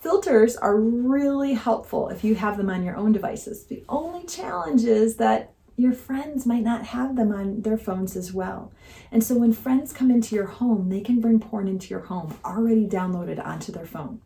Filters 0.00 0.56
are 0.56 0.80
really 0.80 1.54
helpful 1.54 2.08
if 2.08 2.24
you 2.24 2.36
have 2.36 2.56
them 2.56 2.70
on 2.70 2.84
your 2.84 2.96
own 2.96 3.12
devices. 3.12 3.64
The 3.64 3.84
only 3.88 4.24
challenge 4.24 4.84
is 4.84 5.16
that 5.16 5.52
your 5.76 5.92
friends 5.92 6.46
might 6.46 6.62
not 6.62 6.86
have 6.86 7.16
them 7.16 7.32
on 7.32 7.62
their 7.62 7.78
phones 7.78 8.14
as 8.16 8.32
well. 8.32 8.72
And 9.10 9.24
so 9.24 9.36
when 9.36 9.52
friends 9.52 9.92
come 9.92 10.10
into 10.10 10.34
your 10.34 10.46
home, 10.46 10.88
they 10.88 11.00
can 11.00 11.20
bring 11.20 11.40
porn 11.40 11.68
into 11.68 11.88
your 11.88 12.00
home 12.00 12.38
already 12.44 12.86
downloaded 12.86 13.44
onto 13.44 13.72
their 13.72 13.86
phone. 13.86 14.20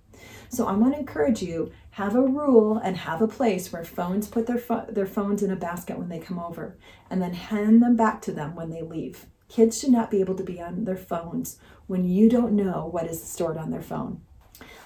So 0.55 0.69
I 0.69 0.73
want 0.73 0.95
to 0.95 1.01
encourage 1.01 1.43
you 1.43 1.73
have 1.91 2.15
a 2.15 2.21
rule 2.21 2.79
and 2.79 2.97
have 2.97 3.21
a 3.21 3.27
place 3.27 3.73
where 3.73 3.85
phones 3.85 4.29
put 4.29 4.47
their 4.47 4.59
fo- 4.59 4.87
their 4.89 5.07
phones 5.07 5.43
in 5.43 5.51
a 5.51 5.57
basket 5.57 5.99
when 5.99 6.09
they 6.09 6.21
come 6.21 6.39
over 6.39 6.77
and 7.11 7.21
then 7.21 7.35
hand 7.35 7.83
them 7.83 7.97
back 7.97 8.23
to 8.23 8.33
them 8.33 8.55
when 8.55 8.71
they 8.71 8.83
leave. 8.83 9.27
Kids 9.49 9.81
should 9.81 9.91
not 9.91 10.13
be 10.13 10.21
able 10.21 10.37
to 10.37 10.45
be 10.45 10.61
on 10.61 10.85
their 10.85 10.97
phones 10.97 11.59
when 11.89 12.09
you 12.09 12.31
don't 12.31 12.53
know 12.53 12.89
what 12.91 13.09
is 13.09 13.23
stored 13.23 13.57
on 13.57 13.71
their 13.71 13.83
phone. 13.83 14.21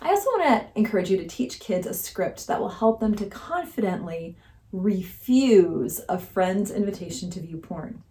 I 0.00 0.08
also 0.08 0.30
want 0.30 0.44
to 0.44 0.78
encourage 0.78 1.10
you 1.10 1.18
to 1.18 1.26
teach 1.26 1.60
kids 1.60 1.86
a 1.86 1.92
script 1.92 2.46
that 2.46 2.60
will 2.60 2.70
help 2.70 3.00
them 3.00 3.14
to 3.16 3.26
confidently 3.26 4.36
refuse 4.72 6.00
a 6.08 6.18
friend's 6.18 6.70
invitation 6.70 7.30
to 7.30 7.40
view 7.40 7.58
porn. 7.58 8.02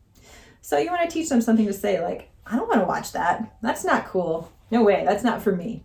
So 0.62 0.78
you 0.78 0.92
want 0.92 1.10
to 1.10 1.14
teach 1.14 1.30
them 1.30 1.42
something 1.42 1.66
to 1.66 1.74
say 1.74 2.02
like, 2.02 2.30
I 2.46 2.56
don't 2.56 2.68
want 2.68 2.82
to 2.82 2.88
watch 2.88 3.14
that. 3.14 3.58
That's 3.64 3.84
not 3.84 4.06
cool. 4.06 4.52
No 4.70 4.84
way. 4.84 5.04
That's 5.06 5.24
not 5.24 5.42
for 5.42 5.56
me. 5.56 5.84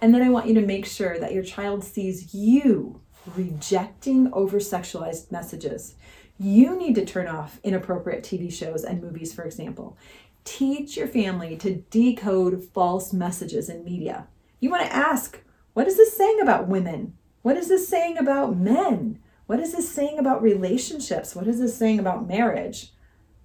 And 0.00 0.14
then 0.14 0.22
I 0.22 0.30
want 0.30 0.46
you 0.46 0.54
to 0.54 0.66
make 0.66 0.86
sure 0.86 1.18
that 1.18 1.32
your 1.34 1.42
child 1.42 1.84
sees 1.84 2.34
you 2.34 3.00
rejecting 3.36 4.32
over 4.32 4.58
sexualized 4.58 5.30
messages. 5.30 5.94
You 6.38 6.76
need 6.76 6.94
to 6.94 7.04
turn 7.04 7.28
off 7.28 7.60
inappropriate 7.62 8.24
TV 8.24 8.50
shows 8.50 8.82
and 8.82 9.02
movies, 9.02 9.34
for 9.34 9.44
example. 9.44 9.98
Teach 10.44 10.96
your 10.96 11.06
family 11.06 11.56
to 11.58 11.82
decode 11.90 12.64
false 12.72 13.12
messages 13.12 13.68
in 13.68 13.84
media. 13.84 14.26
You 14.58 14.70
want 14.70 14.86
to 14.86 14.94
ask, 14.94 15.38
what 15.74 15.86
is 15.86 15.98
this 15.98 16.16
saying 16.16 16.40
about 16.40 16.66
women? 16.66 17.18
What 17.42 17.58
is 17.58 17.68
this 17.68 17.86
saying 17.86 18.16
about 18.16 18.56
men? 18.56 19.18
What 19.46 19.60
is 19.60 19.72
this 19.72 19.90
saying 19.90 20.18
about 20.18 20.42
relationships? 20.42 21.34
What 21.34 21.46
is 21.46 21.58
this 21.58 21.76
saying 21.76 21.98
about 21.98 22.26
marriage? 22.26 22.92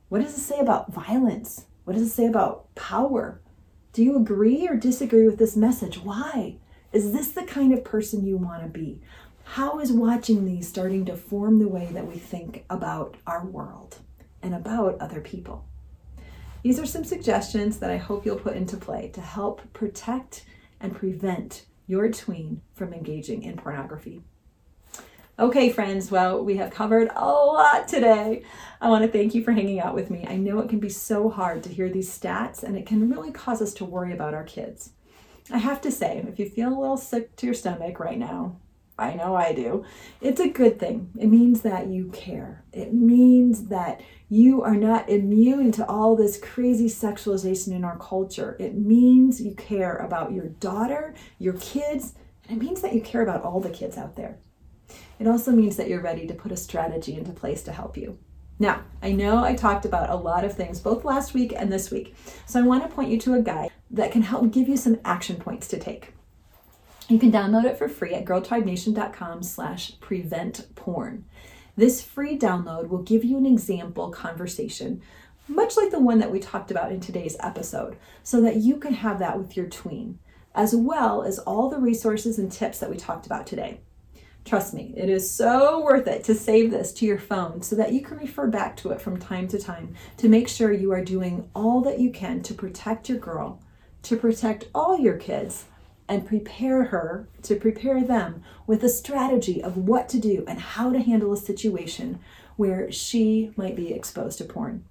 What 0.07 0.21
does 0.21 0.37
it 0.37 0.41
say 0.41 0.59
about 0.59 0.93
violence? 0.93 1.65
What 1.83 1.93
does 1.93 2.03
it 2.03 2.11
say 2.11 2.27
about 2.27 2.73
power? 2.75 3.41
Do 3.95 4.03
you 4.03 4.17
agree 4.17 4.67
or 4.67 4.75
disagree 4.75 5.25
with 5.25 5.37
this 5.37 5.55
message? 5.55 5.99
Why? 5.99 6.57
Is 6.91 7.13
this 7.13 7.29
the 7.29 7.43
kind 7.43 7.71
of 7.71 7.85
person 7.85 8.25
you 8.25 8.35
want 8.35 8.61
to 8.61 8.67
be? 8.67 8.99
How 9.45 9.79
is 9.79 9.93
watching 9.93 10.43
these 10.43 10.67
starting 10.67 11.05
to 11.05 11.15
form 11.15 11.59
the 11.59 11.69
way 11.69 11.87
that 11.93 12.05
we 12.05 12.15
think 12.15 12.65
about 12.69 13.15
our 13.25 13.45
world 13.45 13.99
and 14.41 14.53
about 14.53 14.99
other 14.99 15.21
people? 15.21 15.65
These 16.61 16.77
are 16.77 16.85
some 16.85 17.05
suggestions 17.05 17.77
that 17.77 17.89
I 17.89 17.95
hope 17.95 18.25
you'll 18.25 18.35
put 18.35 18.57
into 18.57 18.75
play 18.75 19.11
to 19.13 19.21
help 19.21 19.61
protect 19.71 20.43
and 20.81 20.93
prevent 20.93 21.65
your 21.87 22.09
tween 22.09 22.63
from 22.73 22.93
engaging 22.93 23.43
in 23.43 23.55
pornography. 23.55 24.23
Okay, 25.37 25.69
friends, 25.69 26.09
well, 26.09 26.41
we 26.41 26.55
have 26.55 26.71
covered 26.71 27.09
a 27.13 27.25
lot 27.25 27.89
today. 27.89 28.43
I 28.79 28.87
want 28.87 29.03
to 29.03 29.11
thank 29.11 29.35
you 29.35 29.43
for 29.43 29.51
hanging 29.51 29.81
out 29.81 29.93
with 29.93 30.09
me. 30.09 30.25
I 30.25 30.37
know 30.37 30.59
it 30.59 30.69
can 30.69 30.79
be 30.79 30.87
so 30.87 31.29
hard 31.29 31.61
to 31.63 31.69
hear 31.69 31.89
these 31.89 32.17
stats, 32.17 32.63
and 32.63 32.77
it 32.77 32.85
can 32.85 33.09
really 33.09 33.33
cause 33.33 33.61
us 33.61 33.73
to 33.73 33.83
worry 33.83 34.13
about 34.13 34.33
our 34.33 34.45
kids. 34.45 34.91
I 35.51 35.57
have 35.57 35.81
to 35.81 35.91
say, 35.91 36.23
if 36.25 36.39
you 36.39 36.49
feel 36.49 36.69
a 36.69 36.79
little 36.79 36.95
sick 36.95 37.35
to 37.35 37.47
your 37.47 37.53
stomach 37.53 37.99
right 37.99 38.17
now, 38.17 38.55
I 38.97 39.13
know 39.13 39.35
I 39.35 39.51
do. 39.51 39.83
It's 40.21 40.39
a 40.39 40.47
good 40.47 40.79
thing. 40.79 41.11
It 41.19 41.27
means 41.27 41.63
that 41.63 41.87
you 41.87 42.11
care. 42.13 42.63
It 42.71 42.93
means 42.93 43.65
that 43.65 43.99
you 44.29 44.61
are 44.61 44.77
not 44.77 45.09
immune 45.09 45.73
to 45.73 45.85
all 45.85 46.15
this 46.15 46.39
crazy 46.39 46.87
sexualization 46.87 47.73
in 47.73 47.83
our 47.83 47.97
culture. 47.97 48.55
It 48.57 48.75
means 48.75 49.41
you 49.41 49.53
care 49.55 49.97
about 49.97 50.31
your 50.31 50.47
daughter, 50.47 51.13
your 51.39 51.55
kids, 51.55 52.13
and 52.47 52.61
it 52.61 52.65
means 52.65 52.79
that 52.79 52.93
you 52.93 53.01
care 53.01 53.21
about 53.21 53.43
all 53.43 53.59
the 53.59 53.69
kids 53.69 53.97
out 53.97 54.15
there. 54.15 54.37
It 55.19 55.27
also 55.27 55.51
means 55.51 55.77
that 55.77 55.87
you're 55.87 56.01
ready 56.01 56.27
to 56.27 56.33
put 56.33 56.51
a 56.51 56.57
strategy 56.57 57.15
into 57.15 57.31
place 57.31 57.63
to 57.63 57.71
help 57.71 57.95
you. 57.97 58.17
Now, 58.57 58.83
I 59.01 59.11
know 59.11 59.43
I 59.43 59.53
talked 59.53 59.85
about 59.85 60.09
a 60.09 60.15
lot 60.15 60.45
of 60.45 60.55
things 60.55 60.79
both 60.79 61.03
last 61.03 61.33
week 61.33 61.53
and 61.55 61.71
this 61.71 61.91
week, 61.91 62.15
so 62.45 62.59
I 62.59 62.63
want 62.63 62.83
to 62.83 62.89
point 62.93 63.09
you 63.09 63.19
to 63.19 63.33
a 63.33 63.41
guide 63.41 63.71
that 63.91 64.11
can 64.11 64.21
help 64.21 64.51
give 64.51 64.69
you 64.69 64.77
some 64.77 64.99
action 65.03 65.35
points 65.35 65.67
to 65.69 65.77
take. 65.77 66.13
You 67.09 67.19
can 67.19 67.31
download 67.31 67.65
it 67.65 67.77
for 67.77 67.87
free 67.87 68.13
at 68.13 68.25
girltribenation.com 68.25 69.43
slash 69.43 69.99
prevent 69.99 70.73
porn. 70.75 71.25
This 71.75 72.01
free 72.01 72.37
download 72.37 72.87
will 72.87 73.03
give 73.03 73.23
you 73.25 73.37
an 73.37 73.45
example 73.45 74.09
conversation, 74.09 75.01
much 75.47 75.75
like 75.75 75.91
the 75.91 75.99
one 75.99 76.19
that 76.19 76.31
we 76.31 76.39
talked 76.39 76.71
about 76.71 76.91
in 76.91 77.01
today's 77.01 77.35
episode, 77.41 77.97
so 78.23 78.41
that 78.41 78.55
you 78.55 78.77
can 78.77 78.93
have 78.93 79.19
that 79.19 79.37
with 79.37 79.55
your 79.55 79.67
tween, 79.67 80.17
as 80.55 80.73
well 80.73 81.23
as 81.23 81.37
all 81.39 81.69
the 81.69 81.77
resources 81.77 82.39
and 82.39 82.51
tips 82.51 82.79
that 82.79 82.89
we 82.89 82.97
talked 82.97 83.25
about 83.25 83.45
today. 83.45 83.81
Trust 84.45 84.75
me, 84.75 84.93
it 84.95 85.09
is 85.09 85.29
so 85.29 85.83
worth 85.83 86.05
it 86.05 86.23
to 86.25 86.35
save 86.35 86.69
this 86.69 86.93
to 86.93 87.05
your 87.05 87.17
phone 87.17 87.63
so 87.63 87.75
that 87.77 87.93
you 87.93 88.01
can 88.01 88.17
refer 88.17 88.45
back 88.45 88.77
to 88.77 88.91
it 88.91 89.01
from 89.01 89.17
time 89.17 89.47
to 89.47 89.57
time 89.57 89.95
to 90.17 90.29
make 90.29 90.47
sure 90.47 90.71
you 90.71 90.91
are 90.91 91.03
doing 91.03 91.49
all 91.55 91.81
that 91.81 91.99
you 91.99 92.11
can 92.11 92.43
to 92.43 92.53
protect 92.53 93.09
your 93.09 93.17
girl, 93.17 93.59
to 94.03 94.15
protect 94.15 94.65
all 94.75 94.99
your 94.99 95.17
kids 95.17 95.65
and 96.07 96.27
prepare 96.27 96.83
her 96.83 97.27
to 97.41 97.55
prepare 97.55 98.03
them 98.03 98.43
with 98.67 98.83
a 98.83 98.89
strategy 98.89 99.63
of 99.63 99.77
what 99.77 100.07
to 100.09 100.19
do 100.19 100.45
and 100.47 100.59
how 100.59 100.91
to 100.91 100.99
handle 100.99 101.33
a 101.33 101.37
situation 101.37 102.19
where 102.55 102.91
she 102.91 103.51
might 103.55 103.75
be 103.75 103.91
exposed 103.93 104.37
to 104.37 104.43
porn. 104.43 104.85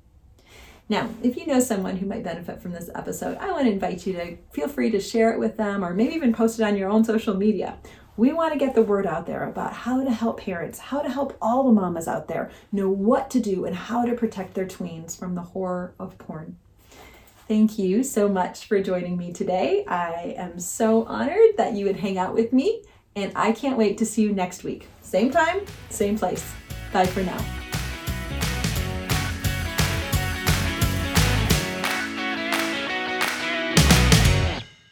Now, 0.89 1.09
if 1.23 1.37
you 1.37 1.47
know 1.47 1.61
someone 1.61 1.97
who 1.97 2.07
might 2.07 2.25
benefit 2.25 2.61
from 2.61 2.73
this 2.73 2.91
episode, 2.95 3.39
I 3.39 3.53
want 3.53 3.67
to 3.67 3.73
invite 3.73 4.05
you 4.05 4.15
to 4.15 4.37
feel 4.53 4.69
free 4.69 4.91
to 4.91 5.01
share 5.01 5.33
it 5.33 5.39
with 5.39 5.57
them 5.57 5.85
or 5.85 5.95
maybe 5.95 6.15
even 6.15 6.35
post 6.35 6.59
it 6.59 6.65
on 6.65 6.77
your 6.77 6.91
own 6.91 7.05
social 7.05 7.35
media. 7.35 7.79
We 8.17 8.33
want 8.33 8.53
to 8.53 8.59
get 8.59 8.75
the 8.75 8.83
word 8.83 9.07
out 9.07 9.27
there 9.27 9.49
about 9.49 9.73
how 9.73 10.05
to 10.05 10.11
help 10.11 10.41
parents, 10.41 10.79
how 10.79 11.03
to 11.03 11.11
help 11.11 11.37
all 11.43 11.65
the 11.65 11.73
mamas 11.73 12.07
out 12.07 12.29
there 12.29 12.51
know 12.71 12.89
what 12.89 13.29
to 13.31 13.41
do 13.41 13.65
and 13.65 13.75
how 13.75 14.05
to 14.05 14.15
protect 14.15 14.55
their 14.55 14.67
tweens 14.67 15.19
from 15.19 15.35
the 15.35 15.43
horror 15.43 15.95
of 15.99 16.17
porn. 16.17 16.57
Thank 17.49 17.79
you 17.79 18.05
so 18.05 18.29
much 18.29 18.67
for 18.67 18.81
joining 18.81 19.19
me 19.19 19.33
today. 19.33 19.85
I 19.87 20.35
am 20.39 20.61
so 20.61 21.05
honored 21.05 21.57
that 21.57 21.75
you 21.75 21.87
would 21.87 21.97
hang 21.97 22.17
out 22.17 22.35
with 22.35 22.53
me, 22.53 22.83
and 23.17 23.33
I 23.35 23.53
can't 23.53 23.77
wait 23.77 23.99
to 23.99 24.07
see 24.07 24.23
you 24.23 24.33
next 24.33 24.65
week. 24.65 24.87
Same 25.03 25.31
time, 25.31 25.63
same 25.91 26.17
place. 26.17 26.51
Bye 26.93 27.07
for 27.07 27.23
now. 27.23 27.64